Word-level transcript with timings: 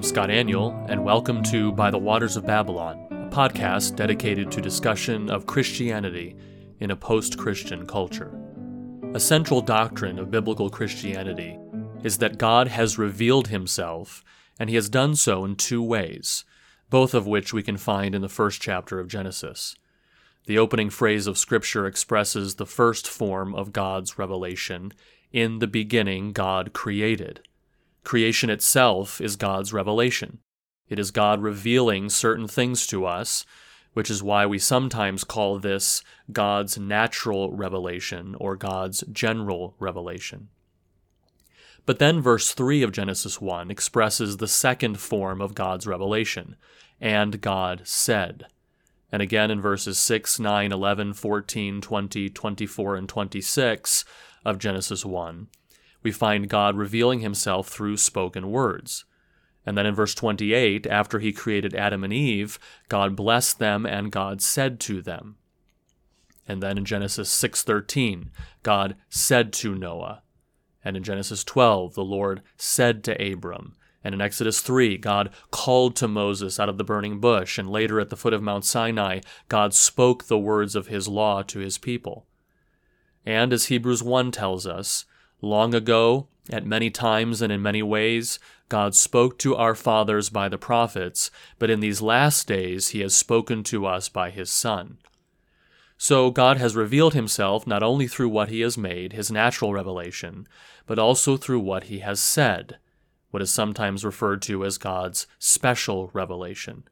I'm 0.00 0.04
Scott 0.04 0.30
Aniol, 0.30 0.88
and 0.88 1.04
welcome 1.04 1.42
to 1.42 1.72
By 1.72 1.90
the 1.90 1.98
Waters 1.98 2.38
of 2.38 2.46
Babylon, 2.46 3.06
a 3.10 3.28
podcast 3.28 3.96
dedicated 3.96 4.50
to 4.50 4.62
discussion 4.62 5.28
of 5.28 5.44
Christianity 5.44 6.36
in 6.78 6.90
a 6.90 6.96
post 6.96 7.36
Christian 7.36 7.86
culture. 7.86 8.34
A 9.12 9.20
central 9.20 9.60
doctrine 9.60 10.18
of 10.18 10.30
biblical 10.30 10.70
Christianity 10.70 11.58
is 12.02 12.16
that 12.16 12.38
God 12.38 12.68
has 12.68 12.96
revealed 12.96 13.48
himself, 13.48 14.24
and 14.58 14.70
he 14.70 14.76
has 14.76 14.88
done 14.88 15.16
so 15.16 15.44
in 15.44 15.54
two 15.54 15.82
ways, 15.82 16.46
both 16.88 17.12
of 17.12 17.26
which 17.26 17.52
we 17.52 17.62
can 17.62 17.76
find 17.76 18.14
in 18.14 18.22
the 18.22 18.28
first 18.30 18.62
chapter 18.62 19.00
of 19.00 19.06
Genesis. 19.06 19.76
The 20.46 20.56
opening 20.56 20.88
phrase 20.88 21.26
of 21.26 21.36
Scripture 21.36 21.86
expresses 21.86 22.54
the 22.54 22.64
first 22.64 23.06
form 23.06 23.54
of 23.54 23.74
God's 23.74 24.18
revelation 24.18 24.94
In 25.30 25.58
the 25.58 25.66
beginning, 25.66 26.32
God 26.32 26.72
created. 26.72 27.42
Creation 28.04 28.50
itself 28.50 29.20
is 29.20 29.36
God's 29.36 29.72
revelation. 29.72 30.38
It 30.88 30.98
is 30.98 31.10
God 31.10 31.40
revealing 31.40 32.08
certain 32.08 32.48
things 32.48 32.86
to 32.88 33.06
us, 33.06 33.44
which 33.92 34.10
is 34.10 34.22
why 34.22 34.46
we 34.46 34.58
sometimes 34.58 35.24
call 35.24 35.58
this 35.58 36.02
God's 36.32 36.78
natural 36.78 37.52
revelation 37.52 38.34
or 38.38 38.56
God's 38.56 39.04
general 39.12 39.74
revelation. 39.78 40.48
But 41.86 41.98
then 41.98 42.20
verse 42.20 42.52
3 42.52 42.82
of 42.82 42.92
Genesis 42.92 43.40
1 43.40 43.70
expresses 43.70 44.36
the 44.36 44.48
second 44.48 45.00
form 45.00 45.40
of 45.40 45.54
God's 45.54 45.86
revelation, 45.86 46.56
and 47.00 47.40
God 47.40 47.82
said. 47.84 48.46
And 49.12 49.22
again 49.22 49.50
in 49.50 49.60
verses 49.60 49.98
6, 49.98 50.38
9, 50.38 50.72
11, 50.72 51.14
14, 51.14 51.80
20, 51.80 52.30
24, 52.30 52.96
and 52.96 53.08
26 53.08 54.04
of 54.44 54.58
Genesis 54.58 55.04
1, 55.04 55.48
we 56.02 56.12
find 56.12 56.48
God 56.48 56.76
revealing 56.76 57.20
himself 57.20 57.68
through 57.68 57.96
spoken 57.96 58.50
words. 58.50 59.04
And 59.66 59.76
then 59.76 59.86
in 59.86 59.94
verse 59.94 60.14
28, 60.14 60.86
after 60.86 61.18
he 61.18 61.32
created 61.32 61.74
Adam 61.74 62.02
and 62.02 62.12
Eve, 62.12 62.58
God 62.88 63.14
blessed 63.14 63.58
them 63.58 63.84
and 63.84 64.10
God 64.10 64.40
said 64.40 64.80
to 64.80 65.02
them. 65.02 65.36
And 66.48 66.62
then 66.62 66.78
in 66.78 66.84
Genesis 66.84 67.30
6:13, 67.30 68.30
God 68.62 68.96
said 69.08 69.52
to 69.54 69.74
Noah. 69.74 70.22
And 70.84 70.96
in 70.96 71.02
Genesis 71.02 71.44
12, 71.44 71.94
the 71.94 72.04
Lord 72.04 72.42
said 72.56 73.04
to 73.04 73.32
Abram. 73.32 73.76
And 74.02 74.14
in 74.14 74.20
Exodus 74.20 74.60
3, 74.60 74.96
God 74.96 75.30
called 75.50 75.94
to 75.96 76.08
Moses 76.08 76.58
out 76.58 76.70
of 76.70 76.78
the 76.78 76.84
burning 76.84 77.20
bush, 77.20 77.58
and 77.58 77.68
later 77.68 78.00
at 78.00 78.08
the 78.08 78.16
foot 78.16 78.32
of 78.32 78.42
Mount 78.42 78.64
Sinai, 78.64 79.20
God 79.48 79.74
spoke 79.74 80.24
the 80.24 80.38
words 80.38 80.74
of 80.74 80.86
his 80.86 81.06
law 81.06 81.42
to 81.42 81.58
his 81.58 81.76
people. 81.76 82.26
And 83.26 83.52
as 83.52 83.66
Hebrews 83.66 84.02
1 84.02 84.32
tells 84.32 84.66
us, 84.66 85.04
Long 85.42 85.74
ago, 85.74 86.28
at 86.50 86.66
many 86.66 86.90
times 86.90 87.40
and 87.40 87.52
in 87.52 87.62
many 87.62 87.82
ways, 87.82 88.38
God 88.68 88.94
spoke 88.94 89.38
to 89.38 89.56
our 89.56 89.74
fathers 89.74 90.30
by 90.30 90.48
the 90.48 90.58
prophets, 90.58 91.30
but 91.58 91.70
in 91.70 91.80
these 91.80 92.02
last 92.02 92.46
days 92.46 92.88
he 92.88 93.00
has 93.00 93.14
spoken 93.14 93.62
to 93.64 93.86
us 93.86 94.08
by 94.08 94.30
his 94.30 94.50
Son. 94.50 94.98
So 95.96 96.30
God 96.30 96.56
has 96.56 96.76
revealed 96.76 97.14
himself 97.14 97.66
not 97.66 97.82
only 97.82 98.06
through 98.06 98.30
what 98.30 98.48
he 98.48 98.60
has 98.60 98.78
made, 98.78 99.12
his 99.12 99.30
natural 99.30 99.72
revelation, 99.72 100.46
but 100.86 100.98
also 100.98 101.36
through 101.36 101.60
what 101.60 101.84
he 101.84 101.98
has 101.98 102.20
said, 102.20 102.78
what 103.30 103.42
is 103.42 103.50
sometimes 103.52 104.04
referred 104.04 104.42
to 104.42 104.64
as 104.64 104.78
God's 104.78 105.26
special 105.38 106.10
revelation. 106.12 106.84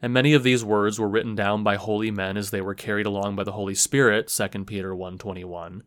And 0.00 0.12
many 0.12 0.34
of 0.34 0.44
these 0.44 0.64
words 0.64 1.00
were 1.00 1.08
written 1.08 1.34
down 1.34 1.64
by 1.64 1.76
holy 1.76 2.10
men 2.10 2.36
as 2.36 2.50
they 2.50 2.60
were 2.60 2.74
carried 2.74 3.06
along 3.06 3.34
by 3.34 3.44
the 3.44 3.52
Holy 3.52 3.74
Spirit, 3.74 4.28
2 4.28 4.64
Peter 4.66 4.94
1:21 4.94 5.82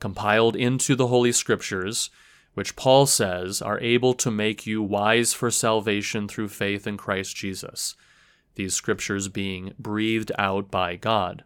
compiled 0.00 0.56
into 0.56 0.94
the 0.94 1.08
Holy 1.08 1.32
Scriptures, 1.32 2.10
which 2.54 2.76
Paul 2.76 3.06
says 3.06 3.62
are 3.62 3.80
able 3.80 4.14
to 4.14 4.30
make 4.30 4.66
you 4.66 4.82
wise 4.82 5.32
for 5.32 5.50
salvation 5.50 6.26
through 6.26 6.48
faith 6.48 6.86
in 6.86 6.96
Christ 6.96 7.36
Jesus, 7.36 7.94
these 8.56 8.74
Scriptures 8.74 9.28
being 9.28 9.74
breathed 9.78 10.32
out 10.38 10.70
by 10.70 10.96
God. 10.96 11.44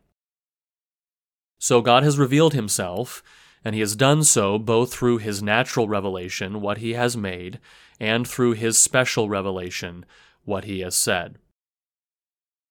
So 1.58 1.80
God 1.80 2.02
has 2.02 2.18
revealed 2.18 2.54
himself, 2.54 3.22
and 3.64 3.74
he 3.74 3.80
has 3.80 3.94
done 3.94 4.24
so 4.24 4.58
both 4.58 4.92
through 4.92 5.18
his 5.18 5.42
natural 5.42 5.86
revelation, 5.86 6.60
what 6.60 6.78
he 6.78 6.94
has 6.94 7.16
made, 7.16 7.60
and 8.00 8.26
through 8.26 8.52
his 8.52 8.78
special 8.78 9.28
revelation, 9.28 10.04
what 10.44 10.64
he 10.64 10.80
has 10.80 10.96
said. 10.96 11.38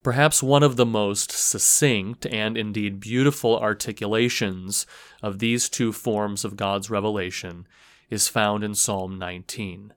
Perhaps 0.04 0.42
one 0.42 0.64
of 0.64 0.78
the 0.78 0.86
most 0.86 1.32
succinct 1.32 2.26
and 2.26 2.58
indeed 2.58 3.00
beautiful 3.00 3.60
articulations 3.60 4.88
of 5.22 5.38
these 5.38 5.70
two 5.70 5.94
forms 5.94 6.44
of 6.44 6.58
God's 6.58 6.90
revelation 6.90 7.68
is 8.10 8.28
found 8.28 8.64
in 8.64 8.74
Psalm 8.74 9.20
19. 9.20 9.94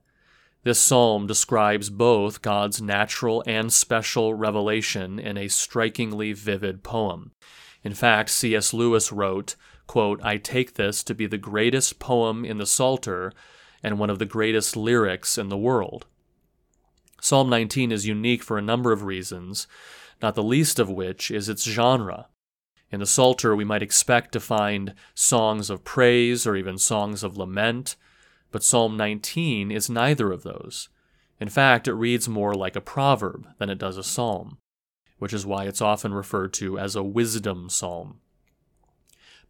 This 0.62 0.78
psalm 0.78 1.26
describes 1.26 1.88
both 1.88 2.43
God's 2.43 2.82
natural 2.82 3.43
and 3.47 3.72
special 3.72 4.34
revelation 4.34 5.19
in 5.19 5.38
a 5.38 5.48
strikingly 5.48 6.34
vivid 6.34 6.82
poem. 6.82 7.32
In 7.82 7.94
fact, 7.94 8.28
C.S. 8.28 8.75
Lewis 8.75 9.10
wrote, 9.10 9.56
quote, 9.87 10.20
I 10.22 10.37
take 10.37 10.75
this 10.75 11.03
to 11.04 11.14
be 11.14 11.26
the 11.26 11.38
greatest 11.38 11.98
poem 11.98 12.44
in 12.44 12.59
the 12.59 12.66
Psalter 12.66 13.32
and 13.82 13.98
one 13.98 14.10
of 14.10 14.19
the 14.19 14.26
greatest 14.26 14.76
lyrics 14.76 15.38
in 15.38 15.48
the 15.48 15.56
world. 15.56 16.04
Psalm 17.24 17.48
19 17.48 17.90
is 17.90 18.06
unique 18.06 18.42
for 18.42 18.58
a 18.58 18.62
number 18.62 18.92
of 18.92 19.02
reasons, 19.02 19.66
not 20.20 20.34
the 20.34 20.42
least 20.42 20.78
of 20.78 20.90
which 20.90 21.30
is 21.30 21.48
its 21.48 21.64
genre. 21.64 22.28
In 22.90 23.00
the 23.00 23.06
Psalter, 23.06 23.56
we 23.56 23.64
might 23.64 23.82
expect 23.82 24.32
to 24.32 24.40
find 24.40 24.94
songs 25.14 25.70
of 25.70 25.84
praise 25.84 26.46
or 26.46 26.54
even 26.54 26.76
songs 26.76 27.24
of 27.24 27.38
lament, 27.38 27.96
but 28.52 28.62
Psalm 28.62 28.98
19 28.98 29.70
is 29.70 29.88
neither 29.88 30.32
of 30.32 30.42
those. 30.42 30.90
In 31.40 31.48
fact, 31.48 31.88
it 31.88 31.94
reads 31.94 32.28
more 32.28 32.52
like 32.52 32.76
a 32.76 32.82
proverb 32.82 33.48
than 33.56 33.70
it 33.70 33.78
does 33.78 33.96
a 33.96 34.04
psalm, 34.04 34.58
which 35.18 35.32
is 35.32 35.46
why 35.46 35.64
it's 35.64 35.80
often 35.80 36.12
referred 36.12 36.52
to 36.52 36.78
as 36.78 36.94
a 36.94 37.02
wisdom 37.02 37.70
psalm. 37.70 38.20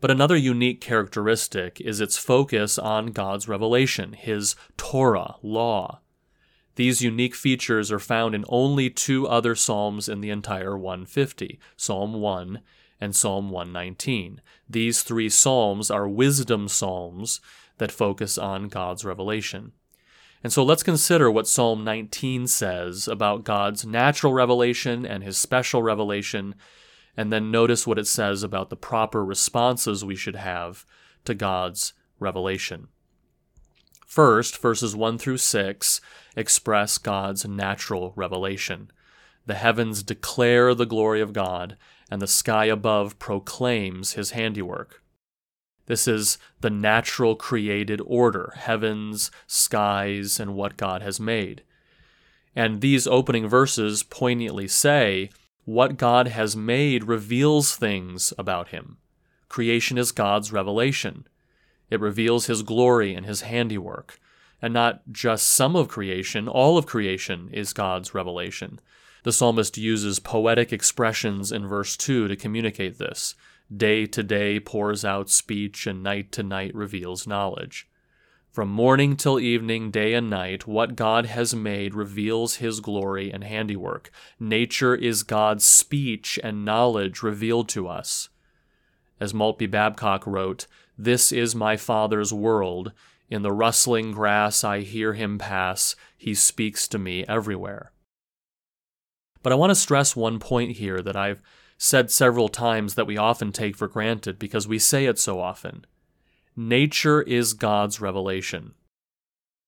But 0.01 0.13
another 0.13 0.37
unique 0.37 0.81
characteristic 0.81 1.81
is 1.81 2.01
its 2.01 2.19
focus 2.19 2.79
on 2.79 3.07
God's 3.07 3.49
revelation, 3.49 4.13
His 4.13 4.55
Torah, 4.77 5.35
law. 5.43 6.03
These 6.77 7.03
unique 7.03 7.35
features 7.35 7.93
are 7.93 8.01
found 8.01 8.35
in 8.35 8.45
only 8.49 8.91
two 8.91 9.29
other 9.29 9.55
Psalms 9.55 10.09
in 10.09 10.21
the 10.21 10.31
entire 10.31 10.77
150 10.77 11.61
Psalm 11.77 12.15
1 12.15 12.61
and 13.01 13.15
Psalm 13.15 13.51
119. 13.51 14.41
These 14.69 15.03
three 15.03 15.29
Psalms 15.29 15.91
are 15.91 16.09
wisdom 16.09 16.69
Psalms 16.69 17.41
that 17.79 17.93
focus 17.93 18.39
on 18.39 18.69
God's 18.69 19.05
revelation. 19.05 19.73
And 20.43 20.53
so 20.53 20.63
let's 20.63 20.83
consider 20.83 21.31
what 21.31 21.49
Psalm 21.49 21.85
19 21.85 22.47
says 22.49 23.09
about 23.09 23.45
God's 23.45 23.87
natural 23.87 24.33
revelation 24.33 25.07
and 25.07 25.23
his 25.23 25.39
special 25.39 25.83
revelation, 25.83 26.55
and 27.17 27.33
then 27.33 27.51
notice 27.51 27.87
what 27.87 27.99
it 27.99 28.07
says 28.07 28.43
about 28.43 28.69
the 28.69 28.77
proper 28.77 29.25
responses 29.25 30.05
we 30.05 30.17
should 30.17 30.37
have 30.37 30.85
to 31.25 31.35
God's 31.35 31.95
revelation. 32.19 32.89
First, 34.15 34.59
verses 34.59 34.95
1 34.95 35.19
through 35.19 35.39
6 35.39 36.01
express 36.37 36.99
God's 36.99 37.49
natural 37.49 38.13
revelation. 38.15 38.93
The 39.45 39.57
heavens 39.57 40.05
declare 40.05 40.73
the 40.73 40.87
glory 40.87 41.21
of 41.21 41.33
God, 41.33 41.77
and 42.09 42.23
the 42.23 42.29
sky 42.29 42.67
above 42.67 43.19
proclaims 43.19 44.13
his 44.13 44.31
handiwork. 44.31 45.03
This 45.87 46.07
is 46.07 46.39
the 46.61 46.71
natural 46.71 47.35
created 47.35 48.01
order 48.07 48.53
heavens, 48.57 49.33
skies, 49.49 50.39
and 50.39 50.55
what 50.55 50.77
God 50.77 51.03
has 51.03 51.19
made. 51.19 51.65
And 52.55 52.83
these 52.83 53.09
opening 53.09 53.49
verses 53.49 54.05
poignantly 54.05 54.69
say, 54.69 55.29
What 55.65 55.97
God 55.97 56.29
has 56.29 56.55
made 56.55 57.03
reveals 57.03 57.75
things 57.75 58.33
about 58.39 58.69
him. 58.69 58.99
Creation 59.49 59.99
is 59.99 60.13
God's 60.13 60.53
revelation. 60.53 61.27
It 61.91 62.01
reveals 62.01 62.47
his 62.47 62.63
glory 62.63 63.15
and 63.15 63.27
his 63.27 63.43
handiwork. 63.43 64.19
And 64.61 64.73
not 64.73 65.03
just 65.13 65.49
some 65.49 65.77
of 65.77 65.89
creation, 65.89 66.49
all 66.49 66.79
of 66.79 66.87
creation 66.87 67.51
is 67.53 67.73
God's 67.73 68.15
revelation. 68.15 68.81
The 69.25 69.33
psalmist 69.33 69.79
uses 69.79 70.19
poetic 70.19 70.73
expressions 70.73 71.51
in 71.53 71.67
verse 71.67 71.97
2 71.97 72.29
to 72.29 72.37
communicate 72.37 72.99
this. 72.99 73.35
Day 73.75 74.07
to 74.07 74.23
day 74.23 74.61
pours 74.61 75.05
out 75.05 75.31
speech, 75.31 75.87
and 75.87 76.03
night 76.03 76.31
to 76.33 76.43
night 76.43 76.75
reveals 76.75 77.27
knowledge. 77.27 77.89
From 78.55 78.69
morning 78.69 79.17
till 79.17 79.41
evening, 79.41 79.91
day 79.91 80.15
and 80.15 80.31
night, 80.31 80.67
what 80.67 80.95
God 80.95 81.27
has 81.27 81.57
made 81.57 81.95
reveals 81.95 82.57
his 82.57 82.79
glory 82.79 83.33
and 83.33 83.43
handiwork. 83.43 84.13
Nature 84.39 84.95
is 84.95 85.25
God's 85.25 85.65
speech 85.65 86.39
and 86.45 86.65
knowledge 86.65 87.23
revealed 87.23 87.69
to 87.71 87.89
us. 87.89 88.29
As 89.19 89.33
Maltbie 89.33 89.71
Babcock 89.71 90.25
wrote, 90.27 90.67
This 90.97 91.33
is 91.33 91.55
my 91.55 91.77
Father's 91.77 92.33
world. 92.33 92.93
In 93.29 93.43
the 93.43 93.53
rustling 93.53 94.13
grass 94.13 94.63
I 94.63 94.81
hear 94.81 95.15
him 95.15 95.39
pass. 95.39 95.97
He 96.17 96.35
speaks 96.35 96.87
to 96.89 96.99
me 96.99 97.25
everywhere. 97.27 97.93
But 99.43 99.53
I 99.53 99.57
want 99.57 99.71
to 99.71 99.75
stress 99.75 100.17
one 100.17 100.39
point 100.39 100.77
here 100.77 101.03
that 101.03 101.17
I've 101.17 101.43
said 101.77 102.11
several 102.11 102.49
times 102.49 102.95
that 102.95 103.07
we 103.07 103.17
often 103.17 103.53
take 103.53 103.77
for 103.77 103.89
granted 103.89 104.39
because 104.39 104.69
we 104.69 104.79
say 104.79 105.07
it 105.07 105.19
so 105.19 105.41
often. 105.41 105.85
Nature 106.57 107.23
is 107.23 107.53
God's 107.53 108.01
revelation. 108.01 108.75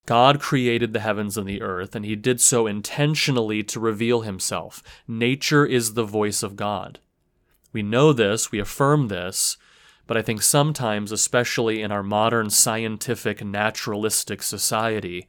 God 0.07 0.41
created 0.41 0.93
the 0.93 1.01
heavens 1.01 1.37
and 1.37 1.49
the 1.49 1.61
earth, 1.61 1.97
and 1.97 2.05
he 2.05 2.15
did 2.15 2.41
so 2.41 2.69
intentionally 2.69 3.65
to 3.65 3.81
reveal 3.81 4.21
himself. 4.21 4.83
Nature 5.09 5.67
is 5.67 5.95
the 5.95 6.05
voice 6.05 6.45
of 6.45 6.55
God. 6.55 7.01
We 7.73 7.83
know 7.83 8.13
this, 8.13 8.53
we 8.53 8.61
affirm 8.61 9.09
this, 9.09 9.57
but 10.07 10.17
I 10.17 10.23
think 10.23 10.43
sometimes, 10.43 11.11
especially 11.11 11.83
in 11.83 11.91
our 11.91 12.03
modern 12.03 12.51
scientific 12.51 13.45
naturalistic 13.45 14.43
society, 14.43 15.27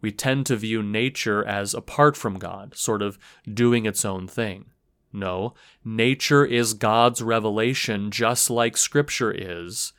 we 0.00 0.12
tend 0.12 0.46
to 0.46 0.56
view 0.56 0.82
nature 0.82 1.44
as 1.44 1.74
apart 1.74 2.16
from 2.16 2.38
God, 2.38 2.76
sort 2.76 3.02
of 3.02 3.18
doing 3.52 3.86
its 3.86 4.04
own 4.04 4.26
thing. 4.26 4.66
No, 5.12 5.54
nature 5.84 6.44
is 6.44 6.74
God's 6.74 7.22
revelation 7.22 8.10
just 8.10 8.50
like 8.50 8.76
Scripture 8.76 9.32
is, 9.32 9.92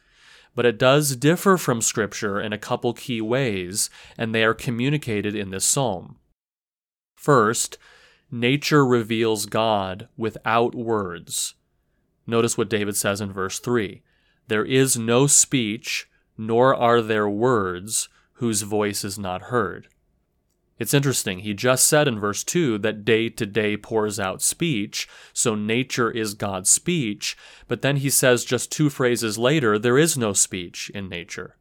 but 0.54 0.66
it 0.66 0.78
does 0.78 1.16
differ 1.16 1.58
from 1.58 1.82
Scripture 1.82 2.40
in 2.40 2.54
a 2.54 2.58
couple 2.58 2.94
key 2.94 3.22
ways, 3.22 3.90
and 4.18 4.36
they 4.36 4.44
are 4.44 4.54
communicated 4.54 5.36
in 5.36 5.50
this 5.50 5.66
psalm. 5.66 6.18
First, 7.16 7.78
nature 8.30 8.86
reveals 8.86 9.46
God 9.46 10.08
without 10.18 10.76
words. 10.76 11.56
Notice 12.28 12.58
what 12.58 12.70
David 12.70 12.96
says 12.96 13.22
in 13.22 13.32
verse 13.32 13.60
3 13.60 14.04
There 14.48 14.66
is 14.66 14.98
no 14.98 15.28
speech, 15.28 16.10
nor 16.38 16.74
are 16.76 17.02
there 17.02 17.30
words 17.30 18.10
whose 18.34 18.62
voice 18.62 19.04
is 19.04 19.18
not 19.18 19.44
heard. 19.44 19.88
It's 20.80 20.94
interesting. 20.94 21.40
He 21.40 21.54
just 21.54 21.88
said 21.88 22.08
in 22.08 22.20
verse 22.20 22.44
2 22.44 22.78
that 22.80 23.04
day 23.04 23.30
to 23.30 23.46
day 23.46 23.78
pours 23.78 24.20
out 24.20 24.42
speech, 24.42 25.08
so 25.34 25.56
nature 25.56 26.12
is 26.12 26.36
God's 26.36 26.70
speech, 26.70 27.36
but 27.68 27.82
then 27.82 27.98
he 27.98 28.10
says 28.10 28.46
just 28.46 28.72
two 28.72 28.90
phrases 28.90 29.38
later, 29.38 29.80
there 29.80 29.98
is 29.98 30.18
no 30.18 30.34
speech 30.34 30.92
in 30.94 31.10
nature. 31.10 31.56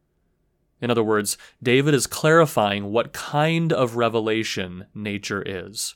In 0.79 0.91
other 0.91 1.03
words, 1.03 1.37
David 1.61 1.95
is 1.95 2.05
clarifying 2.05 2.91
what 2.91 3.11
kind 3.11 3.73
of 3.73 3.95
revelation 3.95 4.85
nature 4.93 5.41
is. 5.41 5.95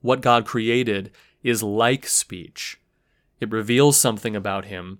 What 0.00 0.20
God 0.20 0.44
created 0.44 1.12
is 1.44 1.62
like 1.62 2.06
speech. 2.06 2.80
It 3.38 3.52
reveals 3.52 3.96
something 3.96 4.34
about 4.34 4.64
him, 4.64 4.98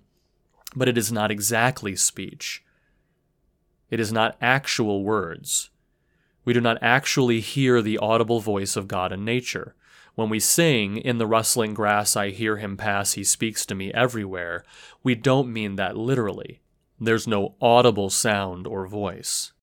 but 0.75 0.87
it 0.87 0.97
is 0.97 1.11
not 1.11 1.31
exactly 1.31 1.95
speech. 1.95 2.63
It 3.89 3.99
is 3.99 4.11
not 4.11 4.37
actual 4.41 5.03
words. 5.03 5.69
We 6.45 6.53
do 6.53 6.61
not 6.61 6.77
actually 6.81 7.39
hear 7.39 7.81
the 7.81 7.97
audible 7.97 8.39
voice 8.39 8.75
of 8.75 8.87
God 8.87 9.11
in 9.11 9.25
nature. 9.25 9.75
When 10.15 10.29
we 10.29 10.39
sing, 10.39 10.97
In 10.97 11.17
the 11.17 11.27
rustling 11.27 11.73
grass 11.73 12.15
I 12.15 12.29
hear 12.29 12.57
him 12.57 12.77
pass, 12.77 13.13
he 13.13 13.23
speaks 13.23 13.65
to 13.65 13.75
me 13.75 13.93
everywhere, 13.93 14.63
we 15.03 15.15
don't 15.15 15.51
mean 15.51 15.75
that 15.75 15.97
literally. 15.97 16.61
There's 16.99 17.27
no 17.27 17.55
audible 17.61 18.09
sound 18.09 18.67
or 18.67 18.85
voice. 18.87 19.53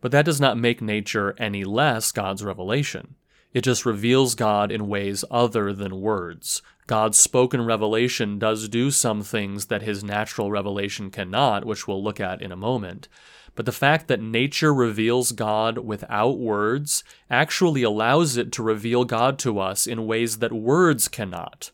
But 0.00 0.12
that 0.12 0.24
does 0.24 0.40
not 0.40 0.58
make 0.58 0.80
nature 0.80 1.34
any 1.38 1.64
less 1.64 2.12
God's 2.12 2.42
revelation. 2.42 3.16
It 3.52 3.62
just 3.62 3.86
reveals 3.86 4.34
God 4.34 4.72
in 4.72 4.88
ways 4.88 5.24
other 5.30 5.72
than 5.72 6.00
words. 6.00 6.62
God's 6.86 7.18
spoken 7.18 7.64
revelation 7.64 8.38
does 8.38 8.68
do 8.68 8.90
some 8.90 9.22
things 9.22 9.66
that 9.66 9.82
his 9.82 10.04
natural 10.04 10.50
revelation 10.50 11.10
cannot, 11.10 11.64
which 11.64 11.88
we'll 11.88 12.02
look 12.02 12.20
at 12.20 12.42
in 12.42 12.52
a 12.52 12.56
moment. 12.56 13.08
But 13.54 13.66
the 13.66 13.72
fact 13.72 14.08
that 14.08 14.20
nature 14.20 14.74
reveals 14.74 15.32
God 15.32 15.78
without 15.78 16.38
words 16.38 17.04
actually 17.30 17.82
allows 17.82 18.36
it 18.36 18.52
to 18.52 18.62
reveal 18.62 19.04
God 19.04 19.38
to 19.40 19.58
us 19.58 19.86
in 19.86 20.06
ways 20.06 20.38
that 20.38 20.52
words 20.52 21.08
cannot. 21.08 21.70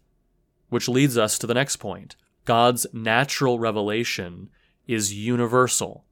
Which 0.68 0.88
leads 0.88 1.18
us 1.18 1.38
to 1.38 1.46
the 1.46 1.54
next 1.54 1.76
point 1.76 2.16
God's 2.44 2.86
natural 2.92 3.58
revelation 3.58 4.50
is 4.86 5.14
universal. 5.14 6.04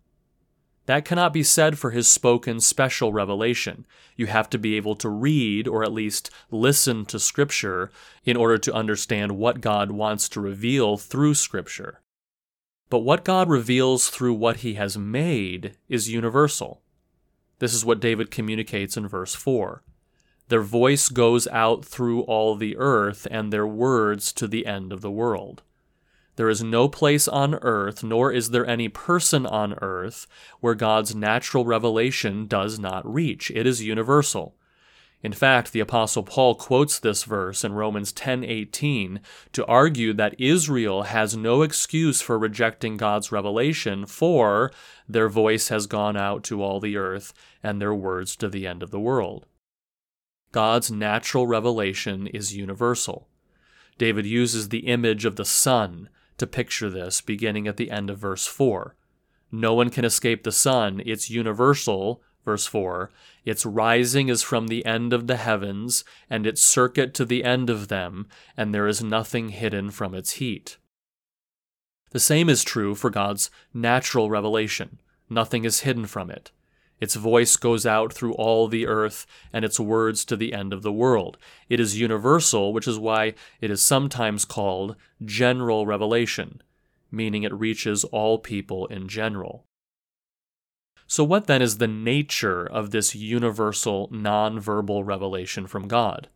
That 0.88 1.04
cannot 1.04 1.34
be 1.34 1.42
said 1.42 1.78
for 1.78 1.90
his 1.90 2.10
spoken 2.10 2.60
special 2.60 3.12
revelation. 3.12 3.84
You 4.16 4.24
have 4.28 4.48
to 4.48 4.58
be 4.58 4.74
able 4.78 4.96
to 4.96 5.10
read, 5.10 5.68
or 5.68 5.84
at 5.84 5.92
least 5.92 6.30
listen 6.50 7.04
to 7.06 7.18
Scripture, 7.18 7.90
in 8.24 8.38
order 8.38 8.56
to 8.56 8.72
understand 8.72 9.32
what 9.32 9.60
God 9.60 9.90
wants 9.90 10.30
to 10.30 10.40
reveal 10.40 10.96
through 10.96 11.34
Scripture. 11.34 12.00
But 12.88 13.00
what 13.00 13.22
God 13.22 13.50
reveals 13.50 14.08
through 14.08 14.32
what 14.32 14.60
he 14.60 14.74
has 14.74 14.96
made 14.96 15.76
is 15.90 16.08
universal. 16.08 16.80
This 17.58 17.74
is 17.74 17.84
what 17.84 18.00
David 18.00 18.30
communicates 18.30 18.96
in 18.96 19.06
verse 19.06 19.34
4. 19.34 19.82
Their 20.48 20.62
voice 20.62 21.10
goes 21.10 21.46
out 21.48 21.84
through 21.84 22.22
all 22.22 22.54
the 22.54 22.78
earth, 22.78 23.28
and 23.30 23.52
their 23.52 23.66
words 23.66 24.32
to 24.32 24.48
the 24.48 24.64
end 24.64 24.94
of 24.94 25.02
the 25.02 25.10
world. 25.10 25.62
There 26.38 26.48
is 26.48 26.62
no 26.62 26.88
place 26.88 27.26
on 27.26 27.56
earth, 27.56 28.04
nor 28.04 28.30
is 28.30 28.50
there 28.50 28.64
any 28.64 28.88
person 28.88 29.44
on 29.44 29.74
earth, 29.82 30.28
where 30.60 30.76
God's 30.76 31.12
natural 31.12 31.64
revelation 31.64 32.46
does 32.46 32.78
not 32.78 33.04
reach. 33.12 33.50
It 33.50 33.66
is 33.66 33.82
universal. 33.82 34.54
In 35.20 35.32
fact, 35.32 35.72
the 35.72 35.80
apostle 35.80 36.22
Paul 36.22 36.54
quotes 36.54 37.00
this 37.00 37.24
verse 37.24 37.64
in 37.64 37.72
Romans 37.72 38.12
10:18 38.12 39.18
to 39.50 39.66
argue 39.66 40.12
that 40.12 40.40
Israel 40.40 41.02
has 41.02 41.36
no 41.36 41.62
excuse 41.62 42.20
for 42.20 42.38
rejecting 42.38 42.96
God's 42.96 43.32
revelation, 43.32 44.06
for 44.06 44.70
their 45.08 45.28
voice 45.28 45.70
has 45.70 45.88
gone 45.88 46.16
out 46.16 46.44
to 46.44 46.62
all 46.62 46.78
the 46.78 46.96
earth 46.96 47.34
and 47.64 47.82
their 47.82 47.92
words 47.92 48.36
to 48.36 48.48
the 48.48 48.64
end 48.64 48.84
of 48.84 48.92
the 48.92 49.00
world. 49.00 49.46
God's 50.52 50.88
natural 50.88 51.48
revelation 51.48 52.28
is 52.28 52.56
universal. 52.56 53.26
David 53.98 54.24
uses 54.24 54.68
the 54.68 54.86
image 54.86 55.24
of 55.24 55.34
the 55.34 55.44
sun 55.44 56.08
to 56.38 56.46
picture 56.46 56.90
this 56.90 57.20
beginning 57.20 57.68
at 57.68 57.76
the 57.76 57.90
end 57.90 58.10
of 58.10 58.18
verse 58.18 58.46
4. 58.46 58.96
No 59.52 59.74
one 59.74 59.90
can 59.90 60.04
escape 60.04 60.42
the 60.42 60.52
sun. 60.52 61.02
It's 61.04 61.30
universal 61.30 62.22
Verse 62.48 62.66
4 62.66 63.10
Its 63.44 63.66
rising 63.66 64.30
is 64.30 64.42
from 64.42 64.68
the 64.68 64.82
end 64.86 65.12
of 65.12 65.26
the 65.26 65.36
heavens, 65.36 66.02
and 66.30 66.46
its 66.46 66.62
circuit 66.62 67.12
to 67.12 67.26
the 67.26 67.44
end 67.44 67.68
of 67.68 67.88
them, 67.88 68.26
and 68.56 68.74
there 68.74 68.88
is 68.88 69.02
nothing 69.02 69.50
hidden 69.50 69.90
from 69.90 70.14
its 70.14 70.40
heat. 70.40 70.78
The 72.10 72.18
same 72.18 72.48
is 72.48 72.64
true 72.64 72.94
for 72.94 73.10
God's 73.10 73.50
natural 73.74 74.30
revelation. 74.30 74.98
Nothing 75.28 75.66
is 75.66 75.80
hidden 75.80 76.06
from 76.06 76.30
it. 76.30 76.50
Its 77.00 77.14
voice 77.14 77.56
goes 77.56 77.86
out 77.86 78.12
through 78.12 78.34
all 78.34 78.68
the 78.68 78.86
earth, 78.86 79.26
and 79.52 79.64
its 79.64 79.78
words 79.78 80.24
to 80.24 80.36
the 80.36 80.52
end 80.52 80.72
of 80.72 80.82
the 80.82 80.92
world. 80.92 81.38
It 81.68 81.80
is 81.80 82.00
universal, 82.00 82.72
which 82.72 82.88
is 82.88 82.98
why 82.98 83.34
it 83.60 83.70
is 83.70 83.80
sometimes 83.80 84.44
called 84.44 84.96
general 85.24 85.86
revelation, 85.86 86.62
meaning 87.10 87.42
it 87.42 87.54
reaches 87.54 88.04
all 88.04 88.38
people 88.38 88.86
in 88.86 89.08
general. 89.08 89.64
So, 91.06 91.24
what 91.24 91.46
then 91.46 91.62
is 91.62 91.78
the 91.78 91.88
nature 91.88 92.66
of 92.66 92.90
this 92.90 93.14
universal, 93.14 94.08
non-verbal 94.10 95.04
revelation 95.04 95.66
from 95.66 95.88
God? 95.88 96.28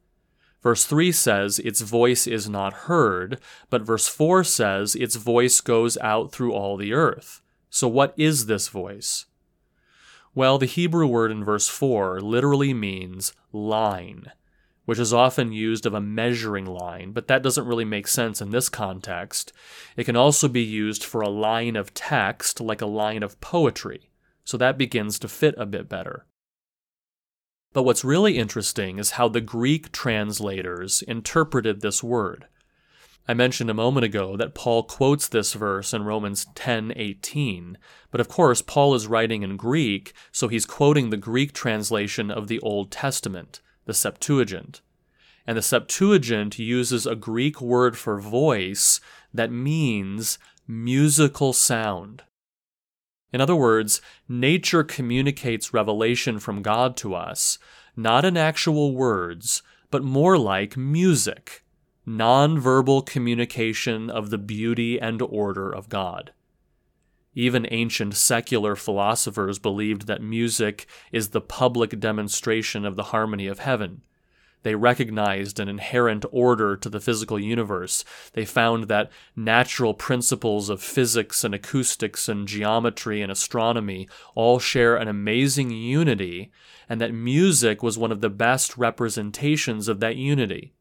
Verse 0.62 0.85
3 0.85 1.11
says 1.12 1.59
its 1.59 1.81
voice 1.81 2.26
is 2.26 2.49
not 2.49 2.73
heard, 2.73 3.38
but 3.69 3.83
verse 3.83 4.09
4 4.09 4.45
says 4.45 4.95
its 4.95 5.16
voice 5.16 5.61
goes 5.61 5.99
out 5.99 6.33
through 6.33 6.52
all 6.52 6.76
the 6.76 6.92
earth. 6.92 7.42
So, 7.69 7.88
what 7.88 8.14
is 8.16 8.47
this 8.47 8.69
voice? 8.69 9.26
Well, 10.34 10.58
the 10.58 10.66
Hebrew 10.66 11.06
word 11.06 11.30
in 11.30 11.44
verse 11.44 11.68
4 11.68 12.20
literally 12.20 12.72
means 12.72 13.32
line, 13.52 14.32
which 14.86 14.98
is 14.98 15.12
often 15.12 15.52
used 15.52 15.84
of 15.84 15.94
a 15.94 16.00
measuring 16.00 16.66
line, 16.66 17.12
but 17.12 17.28
that 17.28 17.42
doesn't 17.42 17.66
really 17.66 17.84
make 17.84 18.08
sense 18.08 18.40
in 18.40 18.50
this 18.50 18.68
context. 18.68 19.52
It 19.96 20.04
can 20.04 20.16
also 20.16 20.48
be 20.48 20.62
used 20.62 21.04
for 21.04 21.20
a 21.20 21.28
line 21.28 21.76
of 21.76 21.92
text, 21.94 22.60
like 22.60 22.80
a 22.80 22.86
line 22.86 23.22
of 23.22 23.40
poetry 23.40 24.08
so 24.44 24.56
that 24.56 24.78
begins 24.78 25.18
to 25.20 25.28
fit 25.28 25.54
a 25.56 25.66
bit 25.66 25.88
better. 25.88 26.26
But 27.72 27.84
what's 27.84 28.04
really 28.04 28.36
interesting 28.36 28.98
is 28.98 29.12
how 29.12 29.28
the 29.28 29.40
Greek 29.40 29.92
translators 29.92 31.02
interpreted 31.02 31.80
this 31.80 32.02
word. 32.02 32.46
I 33.29 33.35
mentioned 33.35 33.71
a 33.71 33.75
moment 33.75 34.05
ago 34.05 34.37
that 34.37 34.55
Paul 34.55 34.83
quotes 34.83 35.29
this 35.29 35.52
verse 35.52 35.95
in 35.95 36.02
Romans 36.02 36.47
10:18, 36.57 37.79
but 38.11 38.21
of 38.21 38.29
course 38.29 38.62
Paul 38.62 38.95
is 38.95 39.07
writing 39.07 39.45
in 39.45 39.57
Greek, 39.57 40.12
so 40.33 40.49
he's 40.49 40.67
quoting 40.67 41.11
the 41.11 41.17
Greek 41.17 41.52
translation 41.52 42.33
of 42.33 42.49
the 42.49 42.59
Old 42.61 42.91
Testament, 42.91 43.61
the 43.85 43.95
Septuagint. 43.95 44.81
And 45.47 45.57
the 45.57 45.62
Septuagint 45.62 46.59
uses 46.59 47.07
a 47.07 47.14
Greek 47.14 47.61
word 47.61 47.97
for 47.97 48.21
voice 48.21 49.00
that 49.33 49.52
means 49.52 50.38
musical 50.67 51.52
sound. 51.52 52.25
In 53.33 53.41
other 53.41 53.57
words, 53.57 54.00
nature 54.29 54.85
communicates 54.85 55.73
revelation 55.73 56.38
from 56.38 56.61
God 56.61 56.97
to 56.99 57.14
us, 57.14 57.59
not 57.97 58.25
in 58.25 58.37
actual 58.37 58.95
words, 58.95 59.62
but 59.91 60.02
more 60.02 60.37
like 60.37 60.76
music, 60.76 61.62
non-verbal 62.04 63.02
communication 63.02 64.11
of 64.11 64.30
the 64.30 64.38
beauty 64.38 65.00
and 65.00 65.23
order 65.23 65.71
of 65.71 65.88
God. 65.88 66.32
Even 67.35 67.66
ancient 67.71 68.14
secular 68.14 68.76
philosophers 68.76 69.59
believed 69.59 70.06
that 70.06 70.21
music 70.21 70.87
is 71.12 71.30
the 71.30 71.40
public 71.40 71.99
demonstration 71.99 72.85
of 72.85 72.97
the 72.97 73.04
harmony 73.04 73.47
of 73.47 73.61
heaven. 73.61 74.02
They 74.64 74.75
recognized 74.75 75.59
an 75.59 75.68
inherent 75.68 76.25
order 76.30 76.76
to 76.76 76.88
the 76.88 77.00
physical 77.00 77.38
universe. 77.38 78.04
They 78.35 78.44
found 78.44 78.85
that 78.85 79.11
natural 79.35 79.94
principles 79.94 80.68
of 80.68 80.82
physics 80.82 81.42
and 81.42 81.54
acoustics 81.54 82.28
and 82.28 82.47
geometry 82.47 83.23
and 83.23 83.32
astronomy 83.32 84.09
all 84.35 84.59
share 84.59 84.97
an 84.97 85.09
amazing 85.09 85.71
unity, 85.71 86.52
and 86.88 87.00
that 87.00 87.14
music 87.14 87.82
was 87.82 87.99
one 87.99 88.12
of 88.12 88.21
the 88.21 88.30
best 88.30 88.76
representations 88.76 89.88
of 89.88 90.00
that 90.00 90.16
unity. 90.16 90.75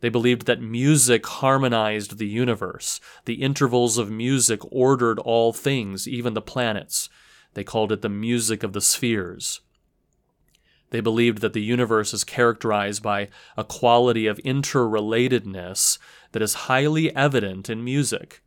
They 0.00 0.08
believed 0.08 0.46
that 0.46 0.60
music 0.60 1.26
harmonized 1.26 2.18
the 2.18 2.26
universe. 2.26 3.00
The 3.24 3.42
intervals 3.42 3.96
of 3.96 4.10
music 4.10 4.60
ordered 4.70 5.18
all 5.18 5.52
things, 5.52 6.06
even 6.06 6.34
the 6.34 6.42
planets. 6.42 7.08
They 7.54 7.64
called 7.64 7.92
it 7.92 8.02
the 8.02 8.08
music 8.08 8.62
of 8.62 8.74
the 8.74 8.82
spheres. 8.82 9.60
They 10.90 11.00
believed 11.00 11.38
that 11.38 11.52
the 11.52 11.62
universe 11.62 12.12
is 12.14 12.24
characterized 12.24 13.02
by 13.02 13.28
a 13.56 13.64
quality 13.64 14.26
of 14.26 14.38
interrelatedness 14.38 15.98
that 16.32 16.42
is 16.42 16.54
highly 16.54 17.14
evident 17.16 17.68
in 17.68 17.82
music. 17.82 18.42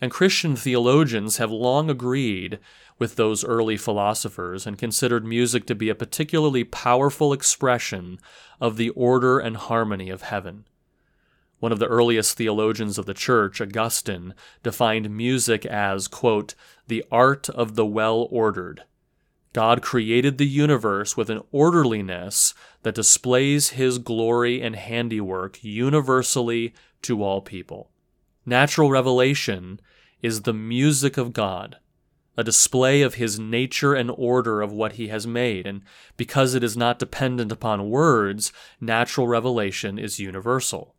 And 0.00 0.10
Christian 0.10 0.56
theologians 0.56 1.36
have 1.36 1.52
long 1.52 1.88
agreed 1.88 2.58
with 3.02 3.16
those 3.16 3.44
early 3.44 3.76
philosophers 3.76 4.64
and 4.64 4.78
considered 4.78 5.24
music 5.24 5.66
to 5.66 5.74
be 5.74 5.88
a 5.88 5.94
particularly 5.94 6.62
powerful 6.62 7.32
expression 7.32 8.16
of 8.60 8.76
the 8.76 8.90
order 8.90 9.40
and 9.40 9.56
harmony 9.56 10.08
of 10.08 10.22
heaven. 10.22 10.64
One 11.58 11.72
of 11.72 11.80
the 11.80 11.88
earliest 11.88 12.36
theologians 12.36 12.98
of 12.98 13.06
the 13.06 13.12
church, 13.12 13.60
Augustine, 13.60 14.34
defined 14.62 15.10
music 15.10 15.66
as, 15.66 16.06
quote, 16.06 16.54
the 16.86 17.04
art 17.10 17.48
of 17.48 17.74
the 17.74 17.84
well 17.84 18.28
ordered. 18.30 18.84
God 19.52 19.82
created 19.82 20.38
the 20.38 20.46
universe 20.46 21.16
with 21.16 21.28
an 21.28 21.40
orderliness 21.50 22.54
that 22.84 22.94
displays 22.94 23.70
his 23.70 23.98
glory 23.98 24.62
and 24.62 24.76
handiwork 24.76 25.58
universally 25.64 26.72
to 27.02 27.24
all 27.24 27.40
people. 27.40 27.90
Natural 28.46 28.88
revelation 28.90 29.80
is 30.22 30.42
the 30.42 30.54
music 30.54 31.16
of 31.16 31.32
God, 31.32 31.78
a 32.36 32.44
display 32.44 33.02
of 33.02 33.14
his 33.14 33.38
nature 33.38 33.94
and 33.94 34.10
order 34.16 34.62
of 34.62 34.72
what 34.72 34.92
he 34.92 35.08
has 35.08 35.26
made, 35.26 35.66
and 35.66 35.82
because 36.16 36.54
it 36.54 36.64
is 36.64 36.76
not 36.76 36.98
dependent 36.98 37.52
upon 37.52 37.90
words, 37.90 38.52
natural 38.80 39.28
revelation 39.28 39.98
is 39.98 40.18
universal. 40.18 40.94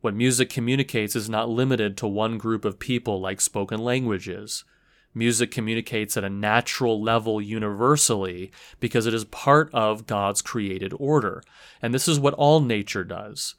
What 0.00 0.14
music 0.14 0.48
communicates 0.48 1.16
is 1.16 1.28
not 1.28 1.48
limited 1.48 1.96
to 1.96 2.06
one 2.06 2.38
group 2.38 2.64
of 2.64 2.78
people 2.78 3.20
like 3.20 3.40
spoken 3.40 3.80
languages. 3.80 4.64
Music 5.12 5.50
communicates 5.50 6.16
at 6.16 6.22
a 6.24 6.30
natural 6.30 7.02
level 7.02 7.40
universally 7.40 8.52
because 8.78 9.06
it 9.06 9.14
is 9.14 9.24
part 9.24 9.68
of 9.72 10.06
God's 10.06 10.42
created 10.42 10.92
order. 10.98 11.42
And 11.82 11.92
this 11.92 12.06
is 12.06 12.20
what 12.20 12.34
all 12.34 12.60
nature 12.60 13.02
does. 13.02 13.56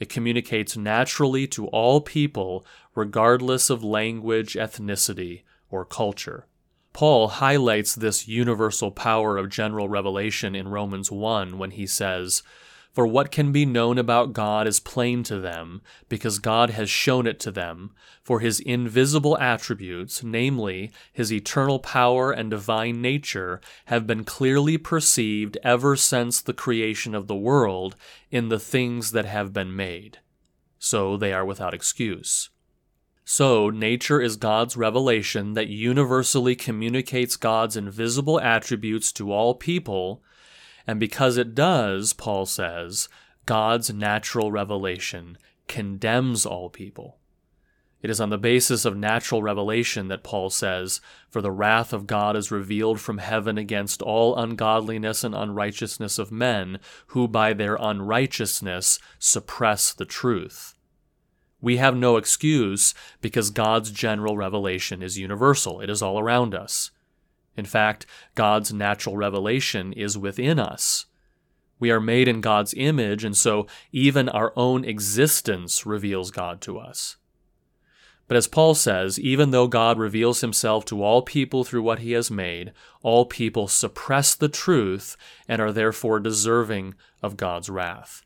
It 0.00 0.08
communicates 0.08 0.76
naturally 0.76 1.46
to 1.48 1.68
all 1.68 2.00
people, 2.00 2.66
regardless 2.96 3.70
of 3.70 3.84
language, 3.84 4.54
ethnicity, 4.54 5.42
or 5.70 5.84
culture. 5.84 6.46
Paul 6.94 7.28
highlights 7.28 7.94
this 7.94 8.26
universal 8.26 8.90
power 8.90 9.36
of 9.36 9.50
general 9.50 9.88
revelation 9.90 10.54
in 10.54 10.68
Romans 10.68 11.10
1 11.10 11.58
when 11.58 11.72
he 11.72 11.86
says, 11.86 12.42
for 12.94 13.08
what 13.08 13.32
can 13.32 13.50
be 13.50 13.66
known 13.66 13.98
about 13.98 14.32
God 14.32 14.68
is 14.68 14.78
plain 14.78 15.24
to 15.24 15.40
them, 15.40 15.82
because 16.08 16.38
God 16.38 16.70
has 16.70 16.88
shown 16.88 17.26
it 17.26 17.40
to 17.40 17.50
them. 17.50 17.90
For 18.22 18.38
his 18.38 18.60
invisible 18.60 19.36
attributes, 19.38 20.22
namely, 20.22 20.92
his 21.12 21.32
eternal 21.32 21.80
power 21.80 22.30
and 22.30 22.48
divine 22.50 23.02
nature, 23.02 23.60
have 23.86 24.06
been 24.06 24.22
clearly 24.22 24.78
perceived 24.78 25.58
ever 25.64 25.96
since 25.96 26.40
the 26.40 26.54
creation 26.54 27.16
of 27.16 27.26
the 27.26 27.34
world 27.34 27.96
in 28.30 28.48
the 28.48 28.60
things 28.60 29.10
that 29.10 29.24
have 29.24 29.52
been 29.52 29.74
made. 29.74 30.18
So 30.78 31.16
they 31.16 31.32
are 31.32 31.44
without 31.44 31.74
excuse. 31.74 32.50
So, 33.24 33.70
nature 33.70 34.20
is 34.20 34.36
God's 34.36 34.76
revelation 34.76 35.54
that 35.54 35.68
universally 35.68 36.54
communicates 36.54 37.36
God's 37.36 37.76
invisible 37.76 38.38
attributes 38.40 39.12
to 39.12 39.32
all 39.32 39.54
people 39.54 40.22
and 40.86 41.00
because 41.00 41.36
it 41.36 41.54
does, 41.54 42.12
Paul 42.12 42.46
says, 42.46 43.08
God's 43.46 43.92
natural 43.92 44.52
revelation 44.52 45.38
condemns 45.68 46.44
all 46.44 46.68
people. 46.70 47.18
It 48.02 48.10
is 48.10 48.20
on 48.20 48.28
the 48.28 48.36
basis 48.36 48.84
of 48.84 48.94
natural 48.98 49.42
revelation 49.42 50.08
that 50.08 50.22
Paul 50.22 50.50
says, 50.50 51.00
For 51.30 51.40
the 51.40 51.50
wrath 51.50 51.94
of 51.94 52.06
God 52.06 52.36
is 52.36 52.50
revealed 52.50 53.00
from 53.00 53.16
heaven 53.16 53.56
against 53.56 54.02
all 54.02 54.36
ungodliness 54.36 55.24
and 55.24 55.34
unrighteousness 55.34 56.18
of 56.18 56.30
men, 56.30 56.80
who 57.08 57.26
by 57.26 57.54
their 57.54 57.76
unrighteousness 57.80 58.98
suppress 59.18 59.94
the 59.94 60.04
truth. 60.04 60.73
We 61.64 61.78
have 61.78 61.96
no 61.96 62.18
excuse 62.18 62.92
because 63.22 63.48
God's 63.48 63.90
general 63.90 64.36
revelation 64.36 65.02
is 65.02 65.18
universal, 65.18 65.80
it 65.80 65.88
is 65.88 66.02
all 66.02 66.18
around 66.18 66.54
us. 66.54 66.90
In 67.56 67.64
fact, 67.64 68.04
God's 68.34 68.70
natural 68.70 69.16
revelation 69.16 69.94
is 69.94 70.18
within 70.18 70.58
us. 70.58 71.06
We 71.80 71.90
are 71.90 72.00
made 72.00 72.28
in 72.28 72.42
God's 72.42 72.74
image, 72.76 73.24
and 73.24 73.34
so 73.34 73.66
even 73.92 74.28
our 74.28 74.52
own 74.56 74.84
existence 74.84 75.86
reveals 75.86 76.30
God 76.30 76.60
to 76.60 76.76
us. 76.78 77.16
But 78.28 78.36
as 78.36 78.46
Paul 78.46 78.74
says, 78.74 79.18
even 79.18 79.50
though 79.50 79.66
God 79.66 79.98
reveals 79.98 80.42
himself 80.42 80.84
to 80.86 81.02
all 81.02 81.22
people 81.22 81.64
through 81.64 81.82
what 81.82 82.00
he 82.00 82.12
has 82.12 82.30
made, 82.30 82.74
all 83.02 83.24
people 83.24 83.68
suppress 83.68 84.34
the 84.34 84.50
truth 84.50 85.16
and 85.48 85.62
are 85.62 85.72
therefore 85.72 86.20
deserving 86.20 86.94
of 87.22 87.38
God's 87.38 87.70
wrath. 87.70 88.22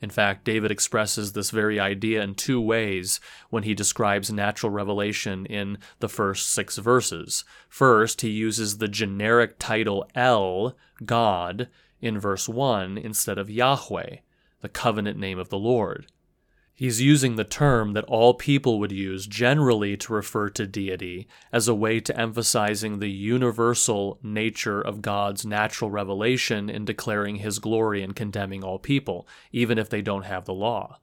In 0.00 0.10
fact, 0.10 0.44
David 0.44 0.70
expresses 0.70 1.32
this 1.32 1.50
very 1.50 1.80
idea 1.80 2.22
in 2.22 2.34
two 2.34 2.60
ways 2.60 3.18
when 3.48 3.62
he 3.62 3.74
describes 3.74 4.30
natural 4.30 4.70
revelation 4.70 5.46
in 5.46 5.78
the 6.00 6.08
first 6.08 6.50
six 6.50 6.76
verses. 6.76 7.44
First, 7.68 8.20
he 8.20 8.28
uses 8.28 8.78
the 8.78 8.88
generic 8.88 9.58
title 9.58 10.06
El, 10.14 10.76
God, 11.04 11.68
in 12.00 12.18
verse 12.18 12.48
1 12.48 12.98
instead 12.98 13.38
of 13.38 13.50
Yahweh, 13.50 14.16
the 14.60 14.68
covenant 14.68 15.18
name 15.18 15.38
of 15.38 15.48
the 15.48 15.58
Lord. 15.58 16.06
He's 16.78 17.00
using 17.00 17.36
the 17.36 17.44
term 17.44 17.94
that 17.94 18.04
all 18.04 18.34
people 18.34 18.78
would 18.78 18.92
use 18.92 19.26
generally 19.26 19.96
to 19.96 20.12
refer 20.12 20.50
to 20.50 20.66
deity 20.66 21.26
as 21.50 21.68
a 21.68 21.74
way 21.74 22.00
to 22.00 22.20
emphasizing 22.20 22.98
the 22.98 23.10
universal 23.10 24.18
nature 24.22 24.82
of 24.82 25.00
God's 25.00 25.46
natural 25.46 25.90
revelation 25.90 26.68
in 26.68 26.84
declaring 26.84 27.36
his 27.36 27.60
glory 27.60 28.02
and 28.02 28.14
condemning 28.14 28.62
all 28.62 28.78
people, 28.78 29.26
even 29.52 29.78
if 29.78 29.88
they 29.88 30.02
don't 30.02 30.26
have 30.26 30.44
the 30.44 30.52
law. 30.52 30.98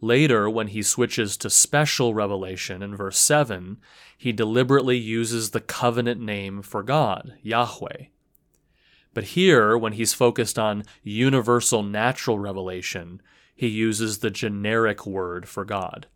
Later, 0.00 0.48
when 0.48 0.68
he 0.68 0.82
switches 0.82 1.36
to 1.36 1.50
special 1.50 2.14
revelation 2.14 2.82
in 2.82 2.96
verse 2.96 3.18
7, 3.18 3.76
he 4.16 4.32
deliberately 4.32 4.96
uses 4.96 5.50
the 5.50 5.60
covenant 5.60 6.18
name 6.18 6.62
for 6.62 6.82
God, 6.82 7.34
Yahweh. 7.42 8.06
But 9.12 9.24
here, 9.24 9.76
when 9.76 9.92
he's 9.94 10.14
focused 10.14 10.58
on 10.58 10.84
universal 11.02 11.82
natural 11.82 12.38
revelation, 12.38 13.20
he 13.58 13.66
uses 13.66 14.18
the 14.18 14.30
generic 14.30 15.04
word 15.04 15.48
for 15.48 15.64
God. 15.64 16.06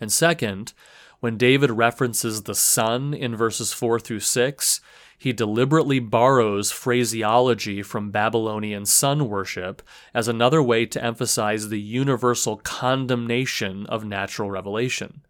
And 0.00 0.12
second, 0.12 0.72
when 1.18 1.36
David 1.36 1.72
references 1.72 2.44
the 2.44 2.54
sun 2.54 3.12
in 3.12 3.34
verses 3.34 3.72
4 3.72 3.98
through 3.98 4.20
6, 4.20 4.80
he 5.18 5.32
deliberately 5.32 5.98
borrows 5.98 6.70
phraseology 6.70 7.82
from 7.82 8.12
Babylonian 8.12 8.86
sun 8.86 9.28
worship 9.28 9.82
as 10.14 10.28
another 10.28 10.62
way 10.62 10.86
to 10.86 11.04
emphasize 11.04 11.68
the 11.68 11.80
universal 11.80 12.58
condemnation 12.58 13.84
of 13.86 14.04
natural 14.04 14.52
revelation. 14.52 15.22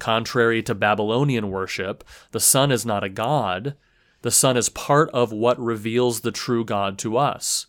Contrary 0.00 0.60
to 0.64 0.74
Babylonian 0.74 1.52
worship, 1.52 2.02
the 2.32 2.40
sun 2.40 2.72
is 2.72 2.84
not 2.84 3.04
a 3.04 3.08
god. 3.08 3.76
The 4.22 4.32
sun 4.32 4.56
is 4.56 4.68
part 4.68 5.08
of 5.10 5.30
what 5.30 5.58
reveals 5.60 6.22
the 6.22 6.32
true 6.32 6.64
God 6.64 6.98
to 6.98 7.16
us. 7.16 7.68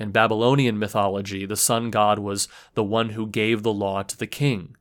In 0.00 0.12
Babylonian 0.12 0.78
mythology, 0.78 1.44
the 1.44 1.56
sun 1.56 1.90
god 1.90 2.18
was 2.18 2.48
the 2.72 2.82
one 2.82 3.10
who 3.10 3.26
gave 3.26 3.62
the 3.62 3.72
law 3.72 4.02
to 4.02 4.16
the 4.16 4.26
king. 4.26 4.74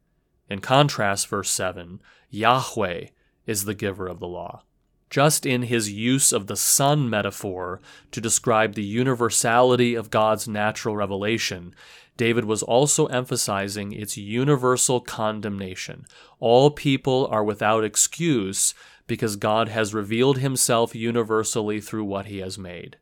In 0.50 0.60
contrast, 0.62 1.28
verse 1.28 1.50
7, 1.50 2.02
Yahweh 2.30 3.08
is 3.46 3.66
the 3.66 3.74
giver 3.74 4.08
of 4.08 4.22
the 4.22 4.28
law. 4.28 4.64
Just 5.10 5.46
in 5.46 5.64
his 5.64 5.92
use 5.92 6.32
of 6.32 6.48
the 6.48 6.56
sun 6.56 7.10
metaphor 7.10 7.82
to 8.12 8.22
describe 8.22 8.76
the 8.76 8.84
universality 8.84 9.94
of 9.94 10.10
God's 10.10 10.48
natural 10.48 10.96
revelation, 10.96 11.76
David 12.16 12.46
was 12.46 12.64
also 12.64 13.08
emphasizing 13.08 13.92
its 13.92 14.16
universal 14.16 15.02
condemnation. 15.02 16.06
All 16.40 16.72
people 16.72 17.28
are 17.30 17.44
without 17.44 17.84
excuse 17.84 18.74
because 19.06 19.36
God 19.36 19.68
has 19.68 19.94
revealed 19.94 20.38
himself 20.38 20.96
universally 20.96 21.82
through 21.82 22.06
what 22.06 22.28
he 22.28 22.38
has 22.38 22.58
made. 22.58 22.96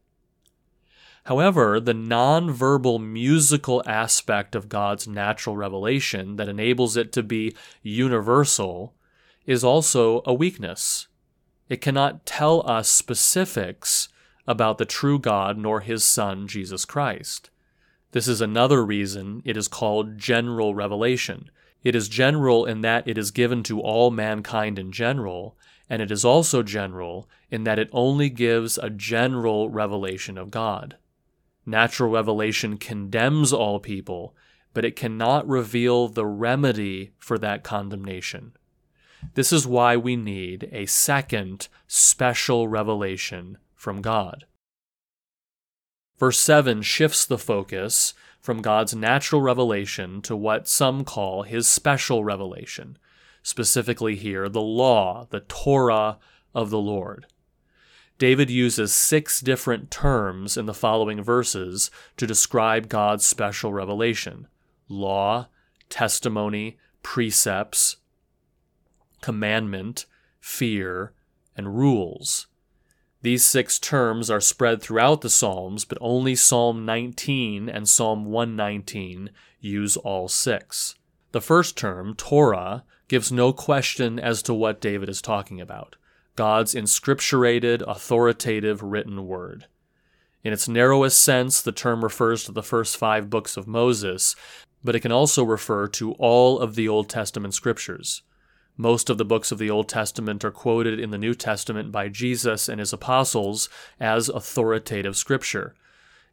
However, 1.27 1.81
the 1.81 1.91
nonverbal 1.91 3.05
musical 3.05 3.84
aspect 3.86 4.55
of 4.55 4.69
God's 4.69 5.10
natural 5.10 5.57
revelation 5.57 6.38
that 6.38 6.48
enables 6.48 6.96
it 6.96 7.12
to 7.12 7.22
be 7.22 7.53
universal 7.84 8.93
is 9.46 9.62
also 9.62 10.22
a 10.25 10.34
weakness. 10.34 11.10
It 11.67 11.81
cannot 11.81 12.25
tell 12.25 12.65
us 12.65 12.88
specifics 12.88 14.07
about 14.48 14.77
the 14.77 14.86
true 14.86 15.19
God 15.19 15.57
nor 15.57 15.81
his 15.81 16.05
Son, 16.05 16.48
Jesus 16.48 16.86
Christ. 16.86 17.50
This 18.13 18.29
is 18.29 18.39
another 18.39 18.86
reason 18.86 19.41
it 19.43 19.57
is 19.57 19.67
called 19.67 20.17
general 20.17 20.75
revelation. 20.75 21.51
It 21.84 21.93
is 21.93 22.07
general 22.07 22.63
in 22.63 22.79
that 22.84 23.05
it 23.05 23.17
is 23.17 23.31
given 23.31 23.63
to 23.63 23.81
all 23.81 24.12
mankind 24.12 24.79
in 24.79 24.93
general, 24.93 25.57
and 25.89 26.01
it 26.01 26.10
is 26.10 26.24
also 26.24 26.63
general 26.63 27.27
in 27.51 27.65
that 27.65 27.79
it 27.79 27.89
only 27.91 28.29
gives 28.29 28.77
a 28.77 28.89
general 28.89 29.69
revelation 29.69 30.38
of 30.38 30.51
God. 30.51 30.96
Natural 31.70 32.10
revelation 32.10 32.78
condemns 32.78 33.52
all 33.52 33.82
people, 33.82 34.34
but 34.74 34.86
it 34.86 34.96
cannot 34.96 35.46
reveal 35.46 36.08
the 36.08 36.26
remedy 36.26 37.12
for 37.20 37.38
that 37.38 37.62
condemnation. 37.62 38.54
This 39.34 39.52
is 39.52 39.68
why 39.68 39.98
we 39.98 40.16
need 40.16 40.70
a 40.72 40.86
second 40.86 41.68
special 41.86 42.70
revelation 42.70 43.58
from 43.76 44.02
God. 44.02 44.46
Verse 46.18 46.40
7 46.40 46.84
shifts 46.84 47.26
the 47.26 47.38
focus 47.38 48.14
from 48.40 48.62
God's 48.62 48.96
natural 48.96 49.42
revelation 49.42 50.22
to 50.22 50.38
what 50.38 50.70
some 50.70 51.04
call 51.04 51.44
his 51.44 51.68
special 51.68 52.24
revelation, 52.24 52.98
specifically 53.44 54.16
here, 54.16 54.48
the 54.48 54.62
law, 54.62 55.28
the 55.32 55.42
Torah 55.42 56.18
of 56.56 56.70
the 56.70 56.80
Lord. 56.80 57.28
David 58.18 58.50
uses 58.50 58.94
six 58.94 59.42
different 59.42 59.92
terms 59.92 60.58
in 60.58 60.66
the 60.66 60.74
following 60.74 61.22
verses 61.22 61.92
to 62.18 62.26
describe 62.26 62.90
God's 62.90 63.26
special 63.26 63.72
revelation 63.72 64.48
law, 64.90 65.48
testimony, 65.90 66.78
precepts, 67.04 67.98
commandment, 69.22 70.06
fear, 70.40 71.14
and 71.56 71.78
rules. 71.78 72.48
These 73.22 73.44
six 73.44 73.78
terms 73.80 74.30
are 74.30 74.40
spread 74.40 74.82
throughout 74.82 75.22
the 75.22 75.30
Psalms, 75.30 75.86
but 75.86 75.98
only 76.00 76.36
Psalm 76.36 76.86
19 76.86 77.68
and 77.68 77.90
Psalm 77.90 78.26
119 78.26 79.32
use 79.60 79.98
all 79.98 80.28
six. 80.28 80.96
The 81.34 81.42
first 81.42 81.78
term, 81.78 82.16
Torah, 82.16 82.84
gives 83.08 83.32
no 83.32 83.52
question 83.54 84.20
as 84.20 84.42
to 84.44 84.54
what 84.54 84.82
David 84.82 85.10
is 85.10 85.22
talking 85.22 85.60
about 85.60 85.98
God's 86.38 86.75
inscripturated, 86.75 87.82
authoritative 87.88 88.82
written 88.84 89.27
word. 89.27 89.65
In 90.44 90.53
its 90.53 90.70
narrowest 90.70 91.22
sense, 91.22 91.62
the 91.62 91.72
term 91.72 92.03
refers 92.03 92.44
to 92.46 92.51
the 92.51 92.63
first 92.63 92.96
five 92.96 93.29
books 93.29 93.58
of 93.58 93.67
Moses, 93.67 94.36
but 94.84 94.96
it 94.96 95.00
can 95.01 95.12
also 95.12 95.44
refer 95.44 95.88
to 95.88 96.13
all 96.13 96.60
of 96.60 96.75
the 96.75 96.88
Old 96.88 97.10
Testament 97.10 97.56
scriptures. 97.56 98.22
Most 98.77 99.10
of 99.10 99.17
the 99.17 99.25
books 99.25 99.51
of 99.51 99.58
the 99.58 99.72
Old 99.72 99.89
Testament 99.89 100.46
are 100.46 100.51
quoted 100.51 101.00
in 101.00 101.10
the 101.10 101.17
New 101.17 101.34
Testament 101.34 101.91
by 101.91 102.08
Jesus 102.08 102.70
and 102.70 102.79
his 102.79 102.94
apostles 102.94 103.67
as 104.00 104.29
authoritative 104.29 105.17
scripture. 105.17 105.74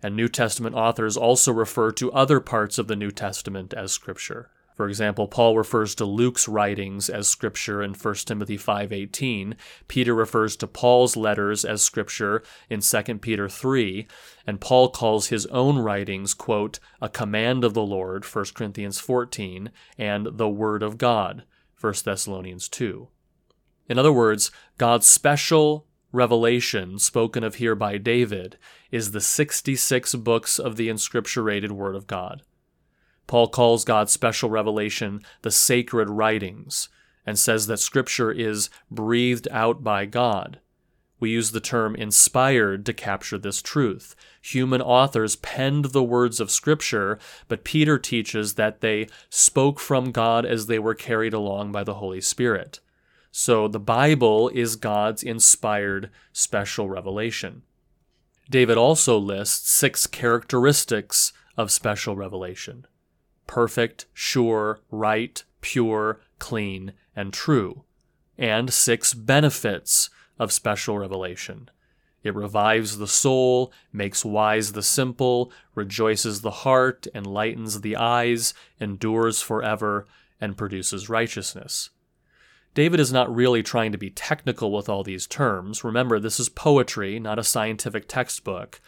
And 0.03 0.15
New 0.15 0.29
Testament 0.29 0.77
authors 0.77 1.17
also 1.17 1.51
refer 1.51 1.91
to 1.93 2.13
other 2.13 2.41
parts 2.41 2.77
of 2.77 2.89
the 2.89 2.97
New 2.97 3.11
Testament 3.11 3.73
as 3.73 3.91
scripture. 3.91 4.51
For 4.75 4.89
example, 4.89 5.29
Paul 5.29 5.57
refers 5.57 5.95
to 5.95 6.05
Luke's 6.05 6.49
writings 6.49 7.09
as 7.09 7.29
scripture 7.29 7.81
in 7.81 7.95
1 7.95 8.27
Timothy 8.27 8.57
5:18. 8.57 9.55
Peter 9.87 10.15
refers 10.15 10.57
to 10.57 10.67
Paul's 10.67 11.17
letters 11.17 11.65
as 11.65 11.81
scripture 11.81 12.43
in 12.69 12.81
2 12.81 13.21
Peter 13.21 13.49
3, 13.49 14.07
and 14.47 14.61
Paul 14.61 14.89
calls 14.89 15.29
his 15.29 15.47
own 15.47 15.79
writings, 15.79 16.35
quote, 16.35 16.81
a 17.01 17.09
command 17.09 17.63
of 17.63 17.75
the 17.75 17.87
Lord, 17.87 18.25
1 18.25 18.55
Corinthians 18.55 18.99
14, 18.99 19.71
and 19.97 20.27
the 20.33 20.49
word 20.49 20.83
of 20.83 20.99
God, 20.99 21.45
1 21.81 22.05
Thessalonians 22.05 22.69
2. 22.69 23.09
In 23.89 23.99
other 23.99 24.13
words, 24.13 24.51
God's 24.77 25.07
special 25.07 25.87
revelation 26.11 26.99
spoken 26.99 27.45
of 27.45 27.57
here 27.57 27.75
by 27.75 27.99
David 27.99 28.57
is 28.91 29.11
the 29.11 29.21
66 29.21 30.15
books 30.17 30.59
of 30.59 30.77
the 30.77 30.89
inscripturated 30.89 31.73
Word 31.73 31.97
of 31.97 32.07
God. 32.07 32.43
Paul 33.27 33.49
calls 33.49 33.85
God's 33.85 34.13
special 34.13 34.51
revelation 34.51 35.23
the 35.43 35.51
sacred 35.51 36.11
writings 36.11 36.89
and 37.27 37.39
says 37.39 37.67
that 37.67 37.79
Scripture 37.79 38.31
is 38.31 38.69
breathed 38.91 39.49
out 39.51 39.83
by 39.83 40.05
God. 40.05 40.61
We 41.21 41.31
use 41.31 41.53
the 41.53 41.61
term 41.61 41.97
inspired 41.97 42.85
to 42.85 42.93
capture 42.93 43.39
this 43.39 43.63
truth. 43.63 44.15
Human 44.43 44.83
authors 44.83 45.37
penned 45.37 45.87
the 45.87 46.03
words 46.03 46.39
of 46.39 46.51
Scripture, 46.51 47.19
but 47.49 47.65
Peter 47.65 47.99
teaches 47.99 48.55
that 48.55 48.83
they 48.83 49.09
spoke 49.31 49.81
from 49.81 50.13
God 50.13 50.45
as 50.45 50.67
they 50.67 50.79
were 50.79 50.95
carried 50.95 51.33
along 51.33 51.73
by 51.73 51.83
the 51.83 51.95
Holy 51.95 52.21
Spirit. 52.21 52.81
So 53.31 53.69
the 53.69 53.81
Bible 53.81 54.51
is 54.51 54.77
God's 54.77 55.23
inspired 55.23 56.11
special 56.33 56.89
revelation. 56.89 57.63
David 58.51 58.77
also 58.77 59.17
lists 59.17 59.71
six 59.71 60.07
characteristics 60.07 61.33
of 61.57 61.73
special 61.73 62.17
revelation 62.17 62.87
perfect, 63.47 64.07
sure, 64.13 64.81
right, 64.91 65.43
pure, 65.61 66.21
clean, 66.39 66.93
and 67.17 67.33
true, 67.33 67.85
and 68.37 68.73
six 68.73 69.15
benefits 69.15 70.11
of 70.39 70.53
special 70.53 70.99
revelation. 70.99 71.71
It 72.23 72.35
revives 72.35 72.97
the 72.97 73.07
soul, 73.07 73.73
makes 73.93 74.25
wise 74.25 74.73
the 74.73 74.83
simple, 74.83 75.53
rejoices 75.75 76.41
the 76.41 76.51
heart, 76.51 77.07
enlightens 77.15 77.83
the 77.83 77.97
eyes, 77.97 78.55
endures 78.81 79.43
forever, 79.43 80.07
and 80.41 80.57
produces 80.57 81.11
righteousness. 81.11 81.91
David 82.75 82.99
is 82.99 83.13
not 83.13 83.33
really 83.33 83.63
trying 83.63 83.93
to 83.93 83.99
be 83.99 84.11
technical 84.11 84.73
with 84.73 84.89
all 84.89 85.05
these 85.05 85.27
terms. 85.27 85.85
Remember, 85.85 86.19
this 86.19 86.41
is 86.41 86.49
poetry, 86.49 87.21
not 87.21 87.39
a 87.39 87.45
scientific 87.45 88.09
textbook. 88.09 88.81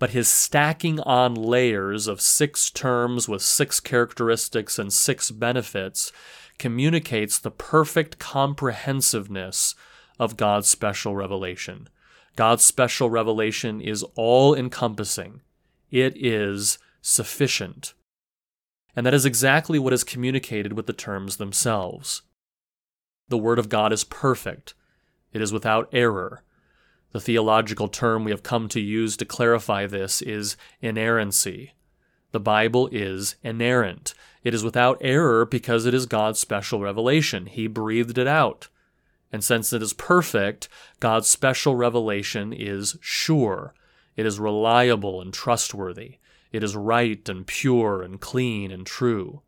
But 0.00 0.10
his 0.10 0.28
stacking 0.28 0.98
on 1.00 1.34
layers 1.34 2.08
of 2.08 2.20
six 2.20 2.70
terms 2.70 3.28
with 3.28 3.42
six 3.42 3.78
characteristics 3.78 4.78
and 4.78 4.92
six 4.92 5.30
benefits 5.30 6.10
communicates 6.58 7.38
the 7.38 7.50
perfect 7.50 8.18
comprehensiveness 8.18 9.74
of 10.18 10.38
God's 10.38 10.68
special 10.68 11.14
revelation. 11.14 11.88
God's 12.34 12.64
special 12.64 13.10
revelation 13.10 13.80
is 13.80 14.02
all 14.14 14.54
encompassing, 14.54 15.42
it 15.90 16.14
is 16.16 16.78
sufficient. 17.02 17.92
And 18.96 19.04
that 19.04 19.14
is 19.14 19.26
exactly 19.26 19.78
what 19.78 19.92
is 19.92 20.02
communicated 20.02 20.72
with 20.72 20.86
the 20.86 20.92
terms 20.94 21.36
themselves. 21.36 22.22
The 23.28 23.38
Word 23.38 23.58
of 23.58 23.68
God 23.68 23.92
is 23.92 24.04
perfect, 24.04 24.72
it 25.32 25.42
is 25.42 25.52
without 25.52 25.90
error. 25.92 26.42
The 27.12 27.20
theological 27.20 27.88
term 27.88 28.24
we 28.24 28.30
have 28.30 28.42
come 28.42 28.68
to 28.68 28.80
use 28.80 29.16
to 29.16 29.24
clarify 29.24 29.86
this 29.86 30.22
is 30.22 30.56
inerrancy. 30.80 31.72
The 32.32 32.40
Bible 32.40 32.88
is 32.92 33.34
inerrant. 33.42 34.14
It 34.44 34.54
is 34.54 34.62
without 34.62 34.98
error 35.00 35.44
because 35.44 35.86
it 35.86 35.94
is 35.94 36.06
God's 36.06 36.38
special 36.38 36.80
revelation. 36.80 37.46
He 37.46 37.66
breathed 37.66 38.16
it 38.16 38.28
out. 38.28 38.68
And 39.32 39.42
since 39.42 39.72
it 39.72 39.82
is 39.82 39.92
perfect, 39.92 40.68
God's 41.00 41.28
special 41.28 41.74
revelation 41.74 42.52
is 42.52 42.96
sure. 43.00 43.74
It 44.16 44.26
is 44.26 44.38
reliable 44.38 45.20
and 45.20 45.32
trustworthy. 45.32 46.18
It 46.52 46.62
is 46.62 46.76
right 46.76 47.28
and 47.28 47.46
pure 47.46 48.02
and 48.02 48.20
clean 48.20 48.70
and 48.70 48.86
true. 48.86 49.42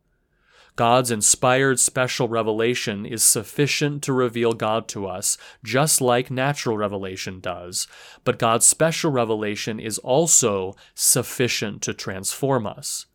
God's 0.75 1.11
inspired 1.11 1.79
special 1.79 2.27
revelation 2.27 3.05
is 3.05 3.23
sufficient 3.23 4.01
to 4.03 4.13
reveal 4.13 4.53
God 4.53 4.87
to 4.89 5.05
us, 5.05 5.37
just 5.63 6.01
like 6.01 6.31
natural 6.31 6.77
revelation 6.77 7.39
does, 7.39 7.87
but 8.23 8.39
God's 8.39 8.65
special 8.65 9.11
revelation 9.11 9.79
is 9.79 9.99
also 9.99 10.75
sufficient 10.95 11.83
to 11.83 11.93
transform 11.93 12.65
us. 12.65 13.05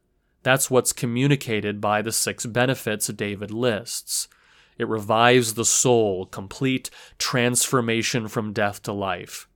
That's 0.44 0.70
what's 0.70 0.92
communicated 0.92 1.80
by 1.80 2.00
the 2.00 2.12
six 2.12 2.46
benefits 2.46 3.08
David 3.08 3.50
lists. 3.50 4.28
It 4.78 4.86
revives 4.86 5.54
the 5.54 5.64
soul, 5.64 6.26
complete 6.26 6.90
transformation 7.18 8.28
from 8.28 8.52
death 8.52 8.80
to 8.84 8.92
life. 8.92 9.47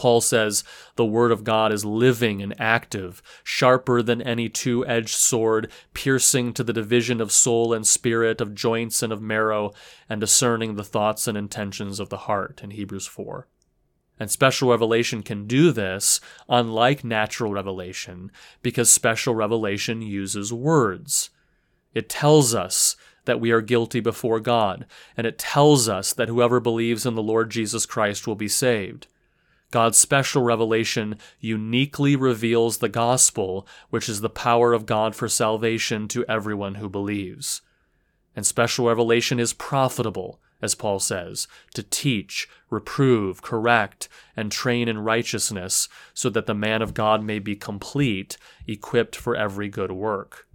Paul 0.00 0.22
says 0.22 0.64
the 0.96 1.04
Word 1.04 1.30
of 1.30 1.44
God 1.44 1.74
is 1.74 1.84
living 1.84 2.40
and 2.40 2.58
active, 2.58 3.22
sharper 3.44 4.00
than 4.00 4.22
any 4.22 4.48
two 4.48 4.86
edged 4.86 5.14
sword, 5.14 5.70
piercing 5.92 6.54
to 6.54 6.64
the 6.64 6.72
division 6.72 7.20
of 7.20 7.30
soul 7.30 7.74
and 7.74 7.86
spirit, 7.86 8.40
of 8.40 8.54
joints 8.54 9.02
and 9.02 9.12
of 9.12 9.20
marrow, 9.20 9.72
and 10.08 10.18
discerning 10.18 10.76
the 10.76 10.84
thoughts 10.84 11.28
and 11.28 11.36
intentions 11.36 12.00
of 12.00 12.08
the 12.08 12.16
heart, 12.16 12.62
in 12.64 12.70
Hebrews 12.70 13.06
4. 13.06 13.46
And 14.18 14.30
special 14.30 14.70
revelation 14.70 15.22
can 15.22 15.46
do 15.46 15.70
this, 15.70 16.18
unlike 16.48 17.04
natural 17.04 17.52
revelation, 17.52 18.32
because 18.62 18.90
special 18.90 19.34
revelation 19.34 20.00
uses 20.00 20.50
words. 20.50 21.28
It 21.92 22.08
tells 22.08 22.54
us 22.54 22.96
that 23.26 23.38
we 23.38 23.50
are 23.50 23.60
guilty 23.60 24.00
before 24.00 24.40
God, 24.40 24.86
and 25.14 25.26
it 25.26 25.38
tells 25.38 25.90
us 25.90 26.14
that 26.14 26.28
whoever 26.28 26.58
believes 26.58 27.04
in 27.04 27.16
the 27.16 27.22
Lord 27.22 27.50
Jesus 27.50 27.84
Christ 27.84 28.26
will 28.26 28.34
be 28.34 28.48
saved. 28.48 29.06
God's 29.70 29.98
special 29.98 30.42
revelation 30.42 31.16
uniquely 31.38 32.16
reveals 32.16 32.78
the 32.78 32.88
gospel, 32.88 33.66
which 33.90 34.08
is 34.08 34.20
the 34.20 34.28
power 34.28 34.72
of 34.72 34.86
God 34.86 35.14
for 35.14 35.28
salvation 35.28 36.08
to 36.08 36.24
everyone 36.26 36.76
who 36.76 36.88
believes. 36.88 37.62
And 38.34 38.44
special 38.44 38.88
revelation 38.88 39.38
is 39.38 39.52
profitable, 39.52 40.40
as 40.60 40.74
Paul 40.74 40.98
says, 40.98 41.46
to 41.74 41.82
teach, 41.82 42.48
reprove, 42.68 43.42
correct, 43.42 44.08
and 44.36 44.50
train 44.50 44.88
in 44.88 44.98
righteousness, 44.98 45.88
so 46.14 46.30
that 46.30 46.46
the 46.46 46.54
man 46.54 46.82
of 46.82 46.94
God 46.94 47.22
may 47.22 47.38
be 47.38 47.54
complete, 47.54 48.36
equipped 48.66 49.14
for 49.14 49.36
every 49.36 49.68
good 49.68 49.92
work. 49.92 50.48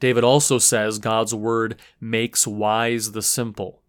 David 0.00 0.22
also 0.22 0.58
says 0.58 0.98
God's 0.98 1.34
word 1.34 1.80
makes 2.00 2.46
wise 2.46 3.12
the 3.12 3.22
simple. 3.22 3.82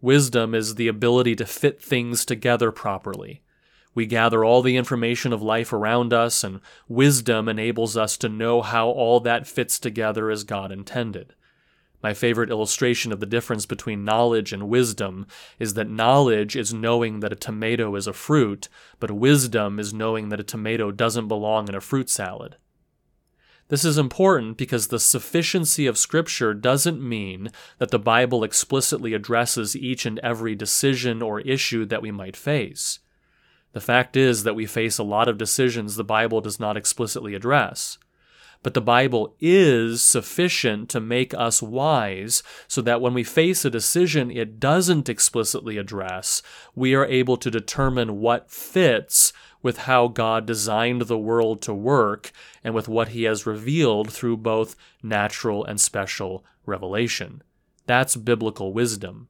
Wisdom 0.00 0.54
is 0.54 0.76
the 0.76 0.88
ability 0.88 1.34
to 1.36 1.46
fit 1.46 1.82
things 1.82 2.24
together 2.24 2.70
properly. 2.70 3.42
We 3.98 4.06
gather 4.06 4.44
all 4.44 4.62
the 4.62 4.76
information 4.76 5.32
of 5.32 5.42
life 5.42 5.72
around 5.72 6.12
us, 6.12 6.44
and 6.44 6.60
wisdom 6.86 7.48
enables 7.48 7.96
us 7.96 8.16
to 8.18 8.28
know 8.28 8.62
how 8.62 8.88
all 8.90 9.18
that 9.18 9.48
fits 9.48 9.80
together 9.80 10.30
as 10.30 10.44
God 10.44 10.70
intended. 10.70 11.34
My 12.00 12.14
favorite 12.14 12.48
illustration 12.48 13.10
of 13.10 13.18
the 13.18 13.26
difference 13.26 13.66
between 13.66 14.04
knowledge 14.04 14.52
and 14.52 14.68
wisdom 14.68 15.26
is 15.58 15.74
that 15.74 15.90
knowledge 15.90 16.54
is 16.54 16.72
knowing 16.72 17.18
that 17.18 17.32
a 17.32 17.34
tomato 17.34 17.96
is 17.96 18.06
a 18.06 18.12
fruit, 18.12 18.68
but 19.00 19.10
wisdom 19.10 19.80
is 19.80 19.92
knowing 19.92 20.28
that 20.28 20.38
a 20.38 20.44
tomato 20.44 20.92
doesn't 20.92 21.26
belong 21.26 21.68
in 21.68 21.74
a 21.74 21.80
fruit 21.80 22.08
salad. 22.08 22.54
This 23.66 23.84
is 23.84 23.98
important 23.98 24.58
because 24.58 24.86
the 24.86 25.00
sufficiency 25.00 25.88
of 25.88 25.98
Scripture 25.98 26.54
doesn't 26.54 27.02
mean 27.02 27.50
that 27.78 27.90
the 27.90 27.98
Bible 27.98 28.44
explicitly 28.44 29.12
addresses 29.12 29.74
each 29.74 30.06
and 30.06 30.20
every 30.20 30.54
decision 30.54 31.20
or 31.20 31.40
issue 31.40 31.84
that 31.86 32.00
we 32.00 32.12
might 32.12 32.36
face. 32.36 33.00
The 33.72 33.80
fact 33.80 34.16
is 34.16 34.44
that 34.44 34.54
we 34.54 34.66
face 34.66 34.98
a 34.98 35.04
lot 35.04 35.28
of 35.28 35.38
decisions 35.38 35.96
the 35.96 36.04
Bible 36.04 36.40
does 36.40 36.58
not 36.58 36.76
explicitly 36.76 37.34
address 37.34 37.98
but 38.62 38.74
the 38.74 38.80
Bible 38.80 39.34
is 39.40 40.02
sufficient 40.02 40.88
to 40.90 41.00
make 41.00 41.32
us 41.34 41.62
wise 41.62 42.42
so 42.66 42.82
that 42.82 43.00
when 43.00 43.14
we 43.14 43.22
face 43.22 43.64
a 43.64 43.70
decision 43.70 44.30
it 44.30 44.58
doesn't 44.58 45.08
explicitly 45.08 45.78
address, 45.78 46.42
we 46.74 46.94
are 46.94 47.06
able 47.06 47.36
to 47.36 47.50
determine 47.50 48.20
what 48.20 48.50
fits 48.50 49.32
with 49.62 49.78
how 49.78 50.08
God 50.08 50.46
designed 50.46 51.02
the 51.02 51.18
world 51.18 51.62
to 51.62 51.74
work 51.74 52.32
and 52.64 52.74
with 52.74 52.88
what 52.88 53.08
He 53.08 53.24
has 53.24 53.46
revealed 53.46 54.12
through 54.12 54.38
both 54.38 54.76
natural 55.02 55.64
and 55.64 55.80
special 55.80 56.44
revelation. 56.66 57.42
That's 57.86 58.16
biblical 58.16 58.72
wisdom. 58.72 59.28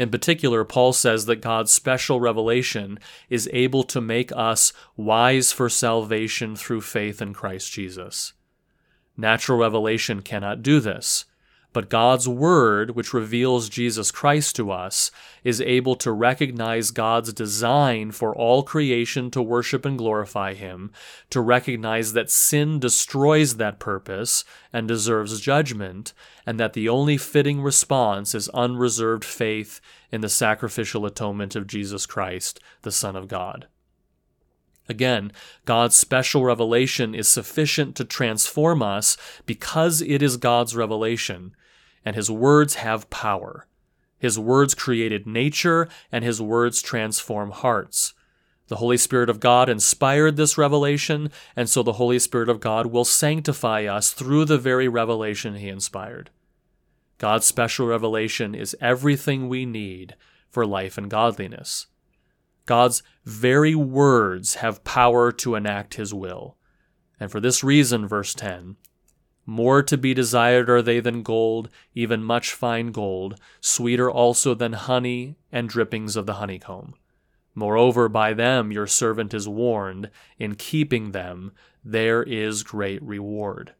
In 0.00 0.08
particular, 0.08 0.64
Paul 0.64 0.94
says 0.94 1.26
that 1.26 1.42
God's 1.42 1.70
special 1.74 2.20
revelation 2.20 2.98
is 3.28 3.50
able 3.52 3.82
to 3.82 4.00
make 4.00 4.32
us 4.34 4.72
wise 4.96 5.52
for 5.52 5.68
salvation 5.68 6.56
through 6.56 6.80
faith 6.80 7.20
in 7.20 7.34
Christ 7.34 7.70
Jesus. 7.70 8.32
Natural 9.14 9.58
revelation 9.58 10.22
cannot 10.22 10.62
do 10.62 10.80
this. 10.80 11.26
But 11.72 11.88
God's 11.88 12.26
Word, 12.26 12.96
which 12.96 13.14
reveals 13.14 13.68
Jesus 13.68 14.10
Christ 14.10 14.56
to 14.56 14.72
us, 14.72 15.12
is 15.44 15.60
able 15.60 15.94
to 15.96 16.10
recognize 16.10 16.90
God's 16.90 17.32
design 17.32 18.10
for 18.10 18.34
all 18.34 18.64
creation 18.64 19.30
to 19.30 19.40
worship 19.40 19.84
and 19.84 19.96
glorify 19.96 20.54
Him, 20.54 20.90
to 21.30 21.40
recognize 21.40 22.12
that 22.12 22.30
sin 22.30 22.80
destroys 22.80 23.56
that 23.56 23.78
purpose 23.78 24.44
and 24.72 24.88
deserves 24.88 25.40
judgment, 25.40 26.12
and 26.44 26.58
that 26.58 26.72
the 26.72 26.88
only 26.88 27.16
fitting 27.16 27.62
response 27.62 28.34
is 28.34 28.48
unreserved 28.48 29.24
faith 29.24 29.80
in 30.10 30.22
the 30.22 30.28
sacrificial 30.28 31.06
atonement 31.06 31.54
of 31.54 31.68
Jesus 31.68 32.04
Christ, 32.04 32.58
the 32.82 32.92
Son 32.92 33.14
of 33.14 33.28
God. 33.28 33.68
Again, 34.88 35.30
God's 35.66 35.94
special 35.94 36.42
revelation 36.42 37.14
is 37.14 37.28
sufficient 37.28 37.94
to 37.94 38.04
transform 38.04 38.82
us 38.82 39.16
because 39.46 40.02
it 40.02 40.20
is 40.20 40.36
God's 40.36 40.74
revelation, 40.74 41.54
and 42.04 42.16
His 42.16 42.30
words 42.30 42.76
have 42.76 43.10
power. 43.10 43.66
His 44.18 44.38
words 44.38 44.74
created 44.74 45.26
nature, 45.26 45.88
and 46.12 46.24
His 46.24 46.40
words 46.40 46.82
transform 46.82 47.50
hearts. 47.50 48.14
The 48.68 48.76
Holy 48.76 48.96
Spirit 48.96 49.28
of 49.28 49.40
God 49.40 49.68
inspired 49.68 50.36
this 50.36 50.56
revelation, 50.56 51.30
and 51.56 51.68
so 51.68 51.82
the 51.82 51.94
Holy 51.94 52.18
Spirit 52.18 52.48
of 52.48 52.60
God 52.60 52.86
will 52.86 53.04
sanctify 53.04 53.84
us 53.84 54.12
through 54.12 54.44
the 54.44 54.58
very 54.58 54.88
revelation 54.88 55.56
He 55.56 55.68
inspired. 55.68 56.30
God's 57.18 57.46
special 57.46 57.86
revelation 57.86 58.54
is 58.54 58.76
everything 58.80 59.48
we 59.48 59.66
need 59.66 60.14
for 60.48 60.64
life 60.64 60.96
and 60.96 61.10
godliness. 61.10 61.86
God's 62.66 63.02
very 63.24 63.74
words 63.74 64.54
have 64.56 64.84
power 64.84 65.32
to 65.32 65.54
enact 65.54 65.94
his 65.94 66.14
will. 66.14 66.56
And 67.18 67.30
for 67.30 67.40
this 67.40 67.64
reason, 67.64 68.06
verse 68.06 68.32
10, 68.32 68.76
more 69.50 69.82
to 69.82 69.98
be 69.98 70.14
desired 70.14 70.70
are 70.70 70.80
they 70.80 71.00
than 71.00 71.24
gold, 71.24 71.68
even 71.92 72.22
much 72.22 72.52
fine 72.52 72.92
gold, 72.92 73.34
sweeter 73.60 74.08
also 74.08 74.54
than 74.54 74.74
honey 74.74 75.34
and 75.50 75.68
drippings 75.68 76.14
of 76.14 76.24
the 76.24 76.34
honeycomb. 76.34 76.94
Moreover, 77.52 78.08
by 78.08 78.32
them 78.32 78.70
your 78.70 78.86
servant 78.86 79.34
is 79.34 79.48
warned, 79.48 80.08
in 80.38 80.54
keeping 80.54 81.10
them 81.10 81.50
there 81.84 82.22
is 82.22 82.62
great 82.62 83.02
reward. 83.02 83.74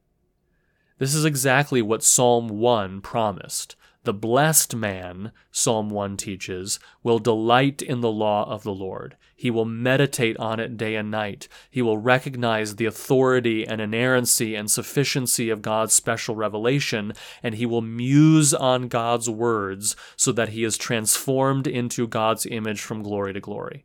This 0.98 1.14
is 1.14 1.24
exactly 1.24 1.80
what 1.80 2.02
Psalm 2.02 2.48
1 2.48 3.00
promised. 3.00 3.76
The 4.04 4.14
blessed 4.14 4.74
man, 4.74 5.30
Psalm 5.50 5.90
1 5.90 6.16
teaches, 6.16 6.80
will 7.02 7.18
delight 7.18 7.82
in 7.82 8.00
the 8.00 8.10
law 8.10 8.50
of 8.50 8.62
the 8.62 8.72
Lord. 8.72 9.14
He 9.36 9.50
will 9.50 9.66
meditate 9.66 10.38
on 10.38 10.58
it 10.58 10.78
day 10.78 10.96
and 10.96 11.10
night. 11.10 11.48
He 11.70 11.82
will 11.82 11.98
recognize 11.98 12.76
the 12.76 12.86
authority 12.86 13.66
and 13.66 13.78
inerrancy 13.78 14.54
and 14.54 14.70
sufficiency 14.70 15.50
of 15.50 15.60
God's 15.60 15.92
special 15.92 16.34
revelation, 16.34 17.12
and 17.42 17.56
he 17.56 17.66
will 17.66 17.82
muse 17.82 18.54
on 18.54 18.88
God's 18.88 19.28
words 19.28 19.96
so 20.16 20.32
that 20.32 20.50
he 20.50 20.64
is 20.64 20.78
transformed 20.78 21.66
into 21.66 22.08
God's 22.08 22.46
image 22.46 22.80
from 22.80 23.02
glory 23.02 23.34
to 23.34 23.40
glory. 23.40 23.84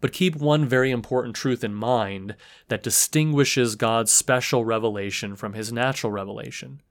But 0.00 0.12
keep 0.12 0.34
one 0.34 0.66
very 0.66 0.90
important 0.90 1.36
truth 1.36 1.62
in 1.62 1.72
mind 1.72 2.34
that 2.66 2.82
distinguishes 2.82 3.76
God's 3.76 4.10
special 4.10 4.64
revelation 4.64 5.36
from 5.36 5.52
his 5.52 5.72
natural 5.72 6.10
revelation 6.10 6.82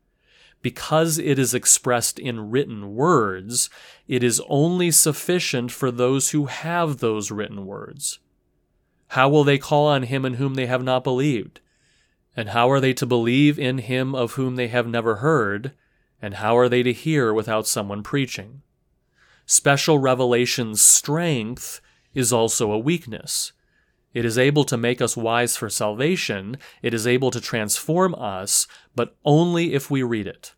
because 0.66 1.20
it 1.20 1.38
is 1.38 1.54
expressed 1.54 2.18
in 2.18 2.50
written 2.50 2.96
words, 2.96 3.70
it 4.08 4.24
is 4.24 4.42
only 4.50 4.90
sufficient 4.90 5.72
for 5.72 5.92
those 5.92 6.32
who 6.32 6.48
have 6.48 6.98
those 6.98 7.30
written 7.30 7.68
words. 7.68 8.18
How 9.10 9.30
will 9.30 9.44
they 9.44 9.60
call 9.60 9.86
on 9.86 10.02
him 10.02 10.26
in 10.26 10.34
whom 10.34 10.56
they 10.56 10.66
have 10.66 10.82
not 10.82 11.04
believed? 11.04 11.60
And 12.36 12.50
how 12.50 12.68
are 12.72 12.80
they 12.80 12.94
to 12.94 13.06
believe 13.06 13.60
in 13.60 13.78
him 13.78 14.16
of 14.16 14.32
whom 14.32 14.56
they 14.56 14.68
have 14.70 14.88
never 14.88 15.18
heard? 15.18 15.74
And 16.20 16.34
how 16.34 16.58
are 16.58 16.68
they 16.68 16.82
to 16.82 16.94
hear 16.94 17.32
without 17.32 17.68
someone 17.68 18.02
preaching? 18.02 18.64
Special 19.46 20.00
revelation's 20.00 20.82
strength 20.82 21.80
is 22.16 22.34
also 22.34 22.72
a 22.72 22.80
weakness. 22.80 23.54
It 24.16 24.26
is 24.26 24.40
able 24.40 24.64
to 24.64 24.78
make 24.78 25.00
us 25.00 25.16
wise 25.16 25.58
for 25.58 25.70
salvation. 25.70 26.58
It 26.82 26.96
is 26.96 27.06
able 27.06 27.30
to 27.30 27.40
transform 27.40 28.16
us, 28.16 28.66
but 28.96 29.16
only 29.24 29.76
if 29.76 29.92
we 29.92 30.02
read 30.02 30.26
it. 30.26 30.55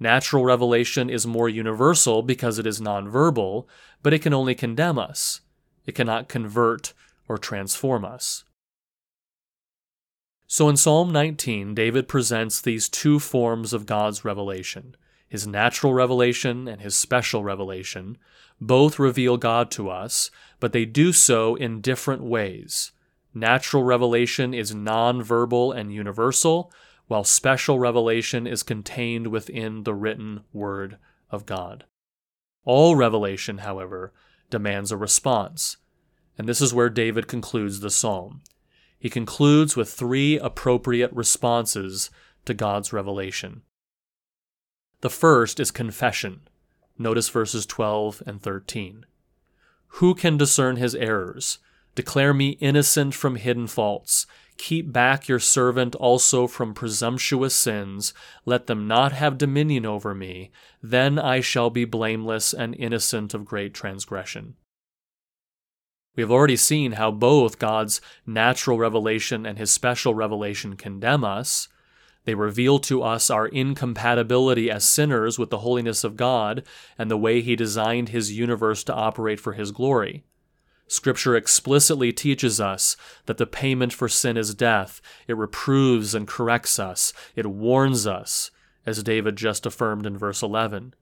Natural 0.00 0.42
revelation 0.42 1.10
is 1.10 1.26
more 1.26 1.48
universal 1.48 2.22
because 2.22 2.58
it 2.58 2.66
is 2.66 2.80
nonverbal, 2.80 3.66
but 4.02 4.14
it 4.14 4.22
can 4.22 4.32
only 4.32 4.54
condemn 4.54 4.98
us. 4.98 5.42
It 5.84 5.94
cannot 5.94 6.28
convert 6.28 6.94
or 7.28 7.36
transform 7.36 8.04
us. 8.06 8.44
So 10.46 10.68
in 10.70 10.78
Psalm 10.78 11.12
19, 11.12 11.74
David 11.74 12.08
presents 12.08 12.60
these 12.60 12.88
two 12.88 13.20
forms 13.20 13.72
of 13.72 13.86
God's 13.86 14.24
revelation 14.24 14.96
his 15.28 15.46
natural 15.46 15.94
revelation 15.94 16.66
and 16.66 16.80
his 16.80 16.96
special 16.96 17.44
revelation. 17.44 18.18
Both 18.60 18.98
reveal 18.98 19.36
God 19.36 19.70
to 19.70 19.88
us, 19.88 20.28
but 20.58 20.72
they 20.72 20.84
do 20.84 21.12
so 21.12 21.54
in 21.54 21.80
different 21.80 22.24
ways. 22.24 22.90
Natural 23.32 23.84
revelation 23.84 24.52
is 24.52 24.74
nonverbal 24.74 25.74
and 25.74 25.94
universal, 25.94 26.72
while 27.10 27.24
special 27.24 27.80
revelation 27.80 28.46
is 28.46 28.62
contained 28.62 29.26
within 29.26 29.82
the 29.82 29.92
written 29.92 30.42
Word 30.52 30.96
of 31.28 31.44
God. 31.44 31.82
All 32.64 32.94
revelation, 32.94 33.58
however, 33.58 34.12
demands 34.48 34.92
a 34.92 34.96
response, 34.96 35.76
and 36.38 36.48
this 36.48 36.60
is 36.60 36.72
where 36.72 36.88
David 36.88 37.26
concludes 37.26 37.80
the 37.80 37.90
psalm. 37.90 38.42
He 38.96 39.10
concludes 39.10 39.74
with 39.74 39.92
three 39.92 40.38
appropriate 40.38 41.12
responses 41.12 42.10
to 42.44 42.54
God's 42.54 42.92
revelation. 42.92 43.62
The 45.00 45.10
first 45.10 45.58
is 45.58 45.72
confession. 45.72 46.42
Notice 46.96 47.28
verses 47.28 47.66
12 47.66 48.22
and 48.24 48.40
13. 48.40 49.04
Who 49.94 50.14
can 50.14 50.36
discern 50.36 50.76
his 50.76 50.94
errors? 50.94 51.58
Declare 51.96 52.34
me 52.34 52.50
innocent 52.60 53.14
from 53.14 53.34
hidden 53.34 53.66
faults. 53.66 54.28
Keep 54.60 54.92
back 54.92 55.26
your 55.26 55.38
servant 55.38 55.94
also 55.94 56.46
from 56.46 56.74
presumptuous 56.74 57.54
sins. 57.54 58.12
Let 58.44 58.66
them 58.66 58.86
not 58.86 59.12
have 59.12 59.38
dominion 59.38 59.86
over 59.86 60.14
me. 60.14 60.50
Then 60.82 61.18
I 61.18 61.40
shall 61.40 61.70
be 61.70 61.86
blameless 61.86 62.52
and 62.52 62.76
innocent 62.76 63.32
of 63.32 63.46
great 63.46 63.72
transgression. 63.72 64.56
We 66.14 66.22
have 66.22 66.30
already 66.30 66.56
seen 66.56 66.92
how 66.92 67.10
both 67.10 67.58
God's 67.58 68.02
natural 68.26 68.76
revelation 68.76 69.46
and 69.46 69.56
his 69.56 69.70
special 69.70 70.14
revelation 70.14 70.76
condemn 70.76 71.24
us, 71.24 71.68
They 72.24 72.34
reveal 72.34 72.78
to 72.80 73.02
us 73.02 73.30
our 73.30 73.48
incompatibility 73.48 74.70
as 74.70 74.84
sinners 74.84 75.38
with 75.38 75.50
the 75.50 75.58
holiness 75.58 76.04
of 76.04 76.16
God 76.16 76.64
and 76.98 77.10
the 77.10 77.16
way 77.16 77.40
He 77.40 77.56
designed 77.56 78.10
His 78.10 78.32
universe 78.32 78.84
to 78.84 78.94
operate 78.94 79.40
for 79.40 79.54
His 79.54 79.72
glory. 79.72 80.24
Scripture 80.90 81.36
explicitly 81.36 82.12
teaches 82.12 82.60
us 82.60 82.96
that 83.26 83.38
the 83.38 83.46
payment 83.46 83.92
for 83.92 84.08
sin 84.08 84.36
is 84.36 84.56
death. 84.56 85.00
It 85.28 85.36
reproves 85.36 86.16
and 86.16 86.26
corrects 86.26 86.80
us. 86.80 87.12
It 87.36 87.46
warns 87.46 88.08
us, 88.08 88.50
as 88.84 89.04
David 89.04 89.36
just 89.36 89.64
affirmed 89.64 90.04
in 90.04 90.18
verse 90.18 90.42
11. 90.42 90.94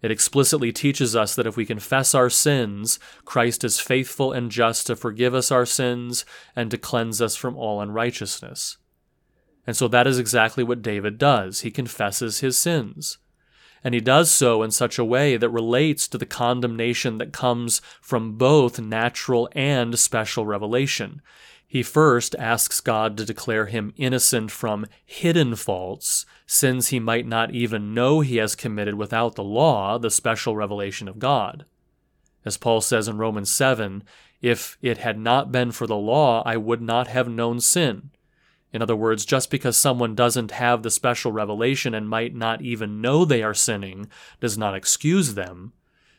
It 0.00 0.12
explicitly 0.12 0.70
teaches 0.70 1.16
us 1.16 1.34
that 1.34 1.46
if 1.46 1.56
we 1.56 1.66
confess 1.66 2.14
our 2.14 2.30
sins, 2.30 3.00
Christ 3.24 3.64
is 3.64 3.80
faithful 3.80 4.30
and 4.30 4.48
just 4.48 4.86
to 4.86 4.94
forgive 4.94 5.34
us 5.34 5.50
our 5.50 5.66
sins 5.66 6.24
and 6.54 6.70
to 6.70 6.78
cleanse 6.78 7.20
us 7.20 7.34
from 7.34 7.56
all 7.56 7.80
unrighteousness. 7.80 8.76
And 9.66 9.76
so 9.76 9.88
that 9.88 10.06
is 10.06 10.20
exactly 10.20 10.62
what 10.62 10.82
David 10.82 11.18
does. 11.18 11.62
He 11.62 11.72
confesses 11.72 12.38
his 12.38 12.56
sins. 12.56 13.18
And 13.86 13.94
he 13.94 14.00
does 14.00 14.32
so 14.32 14.64
in 14.64 14.72
such 14.72 14.98
a 14.98 15.04
way 15.04 15.36
that 15.36 15.48
relates 15.48 16.08
to 16.08 16.18
the 16.18 16.26
condemnation 16.26 17.18
that 17.18 17.32
comes 17.32 17.80
from 18.00 18.32
both 18.32 18.80
natural 18.80 19.48
and 19.52 19.96
special 19.96 20.44
revelation. 20.44 21.22
He 21.68 21.84
first 21.84 22.34
asks 22.36 22.80
God 22.80 23.16
to 23.16 23.24
declare 23.24 23.66
him 23.66 23.94
innocent 23.96 24.50
from 24.50 24.86
hidden 25.04 25.54
faults, 25.54 26.26
sins 26.48 26.88
he 26.88 26.98
might 26.98 27.28
not 27.28 27.52
even 27.52 27.94
know 27.94 28.22
he 28.22 28.38
has 28.38 28.56
committed 28.56 28.96
without 28.96 29.36
the 29.36 29.44
law, 29.44 29.98
the 29.98 30.10
special 30.10 30.56
revelation 30.56 31.06
of 31.06 31.20
God. 31.20 31.64
As 32.44 32.56
Paul 32.56 32.80
says 32.80 33.06
in 33.06 33.18
Romans 33.18 33.52
7, 33.52 34.02
if 34.42 34.78
it 34.82 34.98
had 34.98 35.16
not 35.16 35.52
been 35.52 35.70
for 35.70 35.86
the 35.86 35.94
law, 35.94 36.42
I 36.44 36.56
would 36.56 36.82
not 36.82 37.06
have 37.06 37.28
known 37.28 37.60
sin. 37.60 38.10
In 38.76 38.82
other 38.82 38.94
words, 38.94 39.24
just 39.24 39.50
because 39.50 39.74
someone 39.74 40.14
doesn't 40.14 40.50
have 40.50 40.82
the 40.82 40.90
special 40.90 41.32
revelation 41.32 41.94
and 41.94 42.06
might 42.06 42.34
not 42.34 42.60
even 42.60 43.00
know 43.00 43.24
they 43.24 43.42
are 43.42 43.54
sinning 43.54 44.10
does 44.38 44.58
not 44.58 44.74
excuse 44.74 45.32
them. 45.32 45.72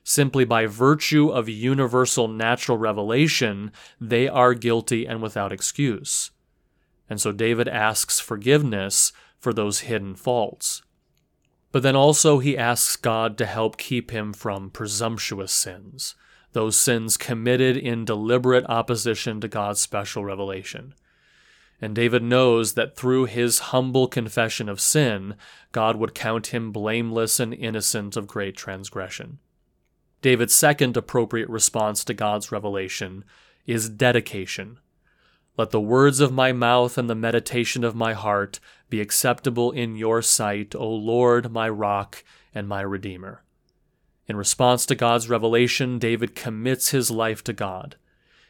Simply 0.04 0.44
by 0.44 0.66
virtue 0.66 1.30
of 1.30 1.48
universal 1.48 2.28
natural 2.28 2.80
revelation, 2.80 3.72
they 4.02 4.28
are 4.28 4.56
guilty 4.56 5.06
and 5.06 5.22
without 5.22 5.52
excuse. 5.52 6.32
And 7.08 7.22
so 7.22 7.32
David 7.32 7.68
asks 7.68 8.20
forgiveness 8.20 9.14
for 9.38 9.54
those 9.54 9.82
hidden 9.82 10.16
faults. 10.16 10.82
But 11.72 11.84
then 11.84 11.96
also 11.96 12.40
he 12.40 12.58
asks 12.58 12.96
God 12.96 13.38
to 13.38 13.46
help 13.46 13.78
keep 13.78 14.10
him 14.10 14.34
from 14.34 14.72
presumptuous 14.72 15.54
sins, 15.54 16.16
those 16.54 16.76
sins 16.76 17.18
committed 17.18 17.78
in 17.78 18.04
deliberate 18.04 18.66
opposition 18.68 19.40
to 19.42 19.48
God's 19.48 19.80
special 19.80 20.26
revelation. 20.26 20.96
And 21.80 21.94
David 21.94 22.24
knows 22.24 22.74
that 22.74 22.96
through 22.96 23.26
his 23.26 23.60
humble 23.60 24.08
confession 24.08 24.68
of 24.68 24.82
sin, 24.82 25.36
God 25.72 25.96
would 25.96 26.16
count 26.16 26.48
him 26.48 26.72
blameless 26.72 27.40
and 27.40 27.54
innocent 27.54 28.18
of 28.18 28.26
great 28.26 28.58
transgression. 28.58 29.40
David's 30.22 30.56
second 30.56 30.98
appropriate 30.98 31.50
response 31.50 32.04
to 32.04 32.14
God's 32.14 32.52
revelation 32.52 33.24
is 33.68 33.90
dedication. 33.90 34.80
Let 35.58 35.72
the 35.72 35.82
words 35.82 36.20
of 36.20 36.32
my 36.32 36.52
mouth 36.52 36.98
and 36.98 37.10
the 37.10 37.16
meditation 37.16 37.84
of 37.84 37.96
my 37.96 38.14
heart 38.14 38.60
be 38.90 39.02
acceptable 39.02 39.72
in 39.72 39.96
your 39.96 40.22
sight, 40.22 40.74
O 40.76 40.88
Lord, 40.88 41.52
my 41.52 41.70
rock 41.70 42.24
and 42.54 42.68
my 42.68 42.82
redeemer. 42.82 43.44
In 44.28 44.36
response 44.36 44.86
to 44.88 44.96
God's 44.96 45.30
revelation, 45.30 46.00
David 46.00 46.36
commits 46.36 46.90
his 46.90 47.10
life 47.10 47.44
to 47.46 47.54
God. 47.54 47.96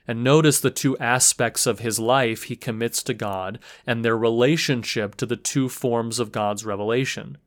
And 0.07 0.23
notice 0.23 0.61
the 0.61 0.71
two 0.71 0.97
aspects 0.99 1.67
of 1.67 1.79
his 1.79 1.99
life 1.99 2.43
he 2.43 2.55
commits 2.55 3.03
to 3.03 3.13
God 3.13 3.59
and 3.85 4.03
their 4.05 4.17
relationship 4.17 5.15
to 5.15 5.25
the 5.25 5.35
two 5.35 5.67
forms 5.67 6.17
of 6.17 6.31
God's 6.31 6.65
revelation. 6.65 7.37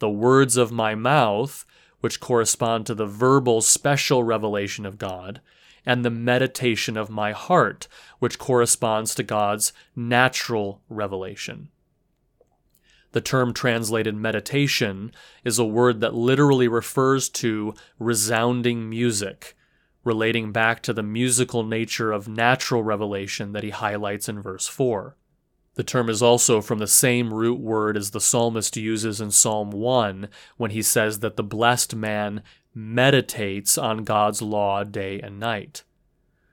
The 0.00 0.10
words 0.10 0.56
of 0.56 0.72
my 0.72 0.96
mouth, 0.96 1.64
which 2.00 2.18
correspond 2.18 2.86
to 2.86 2.94
the 2.94 3.06
verbal 3.06 3.60
special 3.60 4.24
revelation 4.24 4.84
of 4.84 4.98
God, 4.98 5.40
and 5.86 6.04
the 6.04 6.10
meditation 6.10 6.96
of 6.96 7.10
my 7.10 7.32
heart, 7.32 7.86
which 8.18 8.38
corresponds 8.38 9.14
to 9.14 9.22
God's 9.22 9.72
natural 9.94 10.80
revelation. 10.88 11.68
The 13.12 13.20
term 13.20 13.54
translated 13.54 14.16
meditation 14.16 15.12
is 15.44 15.60
a 15.60 15.64
word 15.64 16.00
that 16.00 16.14
literally 16.14 16.66
refers 16.66 17.28
to 17.30 17.74
resounding 18.00 18.90
music 18.90 19.54
relating 20.04 20.52
back 20.52 20.82
to 20.82 20.92
the 20.92 21.02
musical 21.02 21.64
nature 21.64 22.12
of 22.12 22.28
natural 22.28 22.82
revelation 22.82 23.52
that 23.52 23.64
he 23.64 23.70
highlights 23.70 24.28
in 24.28 24.40
verse 24.40 24.68
4. 24.68 25.16
The 25.74 25.82
term 25.82 26.08
is 26.08 26.22
also 26.22 26.60
from 26.60 26.78
the 26.78 26.86
same 26.86 27.34
root 27.34 27.58
word 27.58 27.96
as 27.96 28.12
the 28.12 28.20
psalmist 28.20 28.76
uses 28.76 29.20
in 29.20 29.32
Psalm 29.32 29.70
1 29.70 30.28
when 30.56 30.70
he 30.70 30.82
says 30.82 31.18
that 31.20 31.36
the 31.36 31.42
blessed 31.42 31.96
man 31.96 32.42
meditates 32.74 33.76
on 33.76 34.04
God's 34.04 34.40
law 34.40 34.84
day 34.84 35.20
and 35.20 35.40
night. 35.40 35.82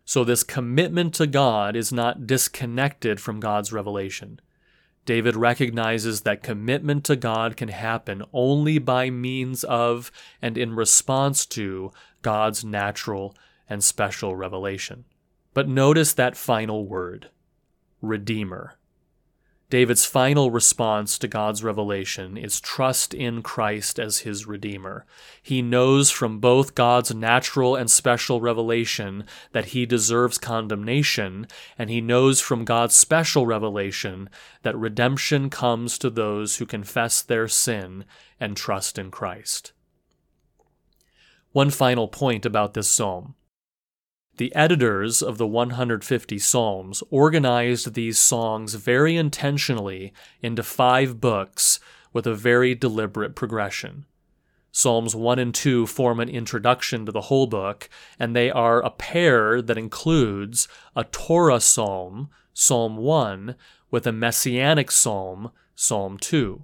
So, 0.05 0.23
this 0.23 0.43
commitment 0.43 1.13
to 1.15 1.27
God 1.27 1.75
is 1.75 1.91
not 1.91 2.25
disconnected 2.25 3.21
from 3.21 3.39
God's 3.39 3.71
revelation. 3.71 4.39
David 5.05 5.35
recognizes 5.35 6.21
that 6.21 6.43
commitment 6.43 7.03
to 7.05 7.15
God 7.15 7.57
can 7.57 7.69
happen 7.69 8.23
only 8.33 8.77
by 8.77 9.09
means 9.09 9.63
of 9.63 10.11
and 10.41 10.57
in 10.57 10.75
response 10.75 11.45
to 11.47 11.91
God's 12.21 12.63
natural 12.63 13.36
and 13.69 13.84
special 13.84 14.36
revelation. 14.36 15.05
But 15.53 15.67
notice 15.67 16.13
that 16.13 16.38
final 16.38 16.86
word 16.86 17.29
Redeemer. 18.01 18.77
David's 19.71 20.05
final 20.05 20.51
response 20.51 21.17
to 21.17 21.29
God's 21.29 21.63
revelation 21.63 22.36
is 22.36 22.60
trust 22.60 23.13
in 23.13 23.41
Christ 23.41 23.99
as 23.99 24.19
his 24.19 24.45
Redeemer. 24.45 25.05
He 25.41 25.62
knows 25.62 26.12
from 26.12 26.39
both 26.39 26.75
God's 26.75 27.15
natural 27.15 27.77
and 27.77 27.89
special 27.89 28.41
revelation 28.41 29.23
that 29.53 29.67
he 29.67 29.86
deserves 29.86 30.38
condemnation, 30.38 31.47
and 31.77 31.89
he 31.89 32.01
knows 32.01 32.41
from 32.41 32.65
God's 32.65 32.95
special 32.95 33.45
revelation 33.45 34.29
that 34.63 34.77
redemption 34.77 35.49
comes 35.49 35.97
to 35.99 36.10
those 36.10 36.57
who 36.57 36.65
confess 36.65 37.21
their 37.21 37.47
sin 37.47 38.03
and 38.41 38.57
trust 38.57 38.99
in 38.99 39.10
Christ. 39.10 39.71
One 41.51 41.69
final 41.69 42.07
point 42.07 42.45
about 42.45 42.73
this 42.73 42.89
psalm. 42.89 43.35
The 44.37 44.55
editors 44.55 45.21
of 45.21 45.37
the 45.37 45.45
150 45.45 46.39
Psalms 46.39 47.03
organized 47.09 47.93
these 47.93 48.17
songs 48.17 48.75
very 48.75 49.17
intentionally 49.17 50.13
into 50.41 50.63
five 50.63 51.19
books 51.19 51.79
with 52.13 52.25
a 52.25 52.33
very 52.33 52.73
deliberate 52.73 53.35
progression. 53.35 54.05
Psalms 54.71 55.13
1 55.13 55.37
and 55.37 55.53
2 55.53 55.85
form 55.85 56.21
an 56.21 56.29
introduction 56.29 57.05
to 57.05 57.11
the 57.11 57.21
whole 57.21 57.47
book, 57.47 57.89
and 58.17 58.33
they 58.33 58.49
are 58.49 58.81
a 58.81 58.89
pair 58.89 59.61
that 59.61 59.77
includes 59.77 60.69
a 60.95 61.03
Torah 61.03 61.59
psalm, 61.59 62.29
Psalm 62.53 62.95
1, 62.95 63.55
with 63.91 64.07
a 64.07 64.13
messianic 64.13 64.89
psalm, 64.89 65.51
Psalm 65.75 66.17
2. 66.17 66.63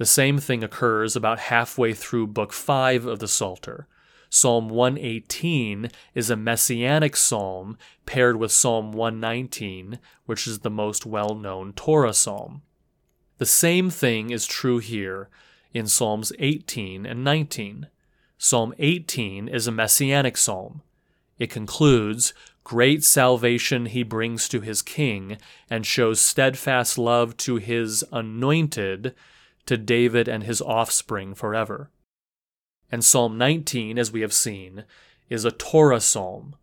The 0.00 0.06
same 0.06 0.38
thing 0.38 0.64
occurs 0.64 1.14
about 1.14 1.38
halfway 1.38 1.92
through 1.92 2.28
Book 2.28 2.54
5 2.54 3.04
of 3.04 3.18
the 3.18 3.28
Psalter. 3.28 3.86
Psalm 4.30 4.70
118 4.70 5.90
is 6.14 6.30
a 6.30 6.36
messianic 6.36 7.14
psalm 7.14 7.76
paired 8.06 8.36
with 8.36 8.50
Psalm 8.50 8.92
119, 8.92 9.98
which 10.24 10.46
is 10.46 10.60
the 10.60 10.70
most 10.70 11.04
well 11.04 11.34
known 11.34 11.74
Torah 11.74 12.14
psalm. 12.14 12.62
The 13.36 13.44
same 13.44 13.90
thing 13.90 14.30
is 14.30 14.46
true 14.46 14.78
here 14.78 15.28
in 15.74 15.86
Psalms 15.86 16.32
18 16.38 17.04
and 17.04 17.22
19. 17.22 17.88
Psalm 18.38 18.72
18 18.78 19.48
is 19.48 19.66
a 19.66 19.70
messianic 19.70 20.38
psalm. 20.38 20.80
It 21.38 21.50
concludes, 21.50 22.32
Great 22.64 23.04
salvation 23.04 23.84
he 23.84 24.02
brings 24.02 24.48
to 24.48 24.62
his 24.62 24.80
king, 24.80 25.36
and 25.68 25.84
shows 25.84 26.22
steadfast 26.22 26.96
love 26.96 27.36
to 27.36 27.56
his 27.56 28.02
anointed, 28.10 29.14
to 29.66 29.76
David 29.76 30.28
and 30.28 30.44
his 30.44 30.60
offspring 30.60 31.34
forever. 31.34 31.90
And 32.90 33.04
Psalm 33.04 33.38
19, 33.38 33.98
as 33.98 34.10
we 34.10 34.20
have 34.20 34.32
seen, 34.32 34.84
is 35.28 35.44
a 35.44 35.52
Torah 35.52 36.00
psalm. 36.00 36.56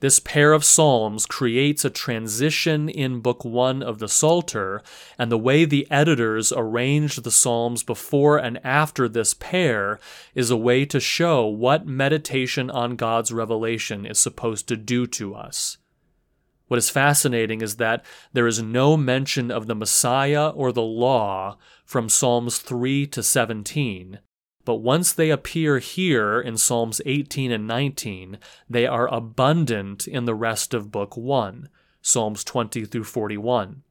This 0.00 0.18
pair 0.18 0.54
of 0.54 0.64
psalms 0.64 1.26
creates 1.26 1.84
a 1.84 1.90
transition 1.90 2.88
in 2.88 3.20
Book 3.20 3.44
1 3.44 3.82
of 3.82 3.98
the 3.98 4.08
Psalter, 4.08 4.82
and 5.18 5.30
the 5.30 5.36
way 5.36 5.66
the 5.66 5.86
editors 5.90 6.54
arranged 6.56 7.22
the 7.22 7.30
psalms 7.30 7.82
before 7.82 8.38
and 8.38 8.64
after 8.64 9.08
this 9.08 9.34
pair 9.34 10.00
is 10.34 10.50
a 10.50 10.56
way 10.56 10.86
to 10.86 11.00
show 11.00 11.46
what 11.46 11.86
meditation 11.86 12.70
on 12.70 12.96
God's 12.96 13.30
revelation 13.30 14.06
is 14.06 14.18
supposed 14.18 14.68
to 14.68 14.76
do 14.76 15.06
to 15.08 15.34
us. 15.34 15.76
What 16.70 16.78
is 16.78 16.88
fascinating 16.88 17.62
is 17.62 17.78
that 17.78 18.04
there 18.32 18.46
is 18.46 18.62
no 18.62 18.96
mention 18.96 19.50
of 19.50 19.66
the 19.66 19.74
Messiah 19.74 20.50
or 20.50 20.70
the 20.70 20.82
law 20.82 21.58
from 21.84 22.08
Psalms 22.08 22.58
3 22.58 23.08
to 23.08 23.24
17, 23.24 24.20
but 24.64 24.76
once 24.76 25.12
they 25.12 25.30
appear 25.30 25.80
here 25.80 26.40
in 26.40 26.56
Psalms 26.56 27.00
18 27.04 27.50
and 27.50 27.66
19, 27.66 28.38
they 28.68 28.86
are 28.86 29.12
abundant 29.12 30.06
in 30.06 30.26
the 30.26 30.34
rest 30.36 30.72
of 30.72 30.92
Book 30.92 31.16
1, 31.16 31.68
Psalms 32.02 32.44
20 32.44 32.84
through 32.84 33.02
41. 33.02 33.82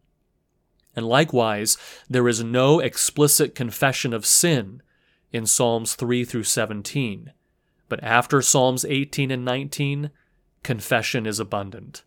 And 0.96 1.06
likewise, 1.06 1.76
there 2.10 2.30
is 2.30 2.46
no 2.46 2.80
explicit 2.80 3.56
confession 3.56 4.13
of 4.13 4.26
sin 4.26 4.82
in 5.34 5.46
Psalms 5.46 5.96
3 5.96 6.24
through 6.24 6.44
17. 6.44 7.34
But 7.89 8.02
after 8.02 8.42
Psalms 8.42 8.86
18 8.86 9.32
and 9.32 9.44
19, 9.44 10.12
confession 10.63 11.26
is 11.26 11.42
abundant. 11.42 12.04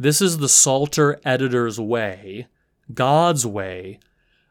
This 0.00 0.22
is 0.22 0.38
the 0.38 0.48
Psalter 0.48 1.20
editor's 1.26 1.78
way, 1.78 2.46
God's 2.94 3.44
way, 3.44 4.00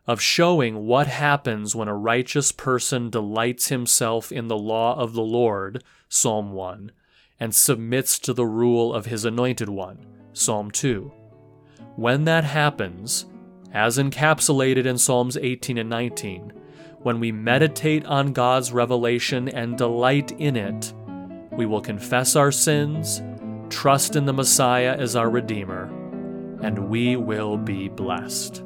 of 0.05 0.21
showing 0.21 0.85
what 0.85 1.07
happens 1.07 1.75
when 1.75 1.87
a 1.87 1.95
righteous 1.95 2.51
person 2.51 3.09
delights 3.09 3.69
himself 3.69 4.31
in 4.31 4.47
the 4.47 4.55
law 4.55 4.95
of 4.95 5.13
the 5.13 5.23
Lord, 5.23 5.83
Psalm 6.07 6.51
1, 6.51 6.91
and 7.39 7.55
submits 7.55 8.19
to 8.19 8.31
the 8.31 8.45
rule 8.45 8.93
of 8.93 9.07
his 9.07 9.25
anointed 9.25 9.69
one, 9.69 10.05
Psalm 10.33 10.69
2. 10.69 11.11
When 11.95 12.25
that 12.25 12.43
happens, 12.43 13.25
as 13.73 13.97
encapsulated 13.97 14.85
in 14.85 14.99
Psalms 14.99 15.35
18 15.35 15.79
and 15.79 15.89
19, 15.89 16.53
when 16.99 17.19
we 17.19 17.31
meditate 17.31 18.05
on 18.05 18.33
God's 18.33 18.71
revelation 18.71 19.49
and 19.49 19.79
delight 19.79 20.31
in 20.33 20.55
it, 20.55 20.93
we 21.53 21.65
will 21.65 21.81
confess 21.81 22.35
our 22.35 22.51
sins, 22.51 23.23
trust 23.69 24.15
in 24.15 24.25
the 24.25 24.33
Messiah 24.33 24.95
as 24.97 25.15
our 25.15 25.29
Redeemer, 25.29 25.83
and 26.61 26.89
we 26.89 27.15
will 27.15 27.57
be 27.57 27.89
blessed. 27.89 28.63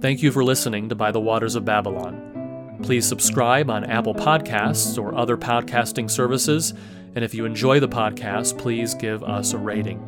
Thank 0.00 0.22
you 0.22 0.30
for 0.30 0.44
listening 0.44 0.90
to 0.90 0.94
By 0.94 1.10
the 1.10 1.20
Waters 1.20 1.54
of 1.54 1.64
Babylon. 1.64 2.78
Please 2.82 3.08
subscribe 3.08 3.70
on 3.70 3.84
Apple 3.84 4.14
Podcasts 4.14 5.02
or 5.02 5.14
other 5.14 5.36
podcasting 5.38 6.10
services, 6.10 6.74
and 7.14 7.24
if 7.24 7.32
you 7.32 7.46
enjoy 7.46 7.80
the 7.80 7.88
podcast, 7.88 8.58
please 8.58 8.94
give 8.94 9.24
us 9.24 9.54
a 9.54 9.58
rating. 9.58 10.00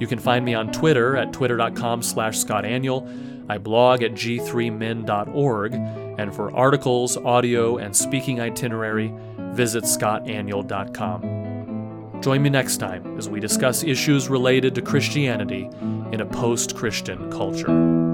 You 0.00 0.06
can 0.06 0.18
find 0.18 0.44
me 0.44 0.54
on 0.54 0.72
Twitter 0.72 1.16
at 1.16 1.32
twitter.com 1.32 2.02
slash 2.02 2.36
scottaniol. 2.38 3.50
I 3.50 3.58
blog 3.58 4.02
at 4.02 4.12
g3min.org, 4.12 5.74
and 5.74 6.34
for 6.34 6.56
articles, 6.56 7.16
audio, 7.18 7.76
and 7.76 7.94
speaking 7.94 8.40
itinerary, 8.40 9.12
visit 9.52 9.84
scottaniol.com. 9.84 11.41
Join 12.22 12.40
me 12.40 12.50
next 12.50 12.76
time 12.76 13.18
as 13.18 13.28
we 13.28 13.40
discuss 13.40 13.82
issues 13.82 14.28
related 14.28 14.76
to 14.76 14.82
Christianity 14.82 15.68
in 16.12 16.20
a 16.20 16.24
post 16.24 16.76
Christian 16.76 17.32
culture. 17.32 18.11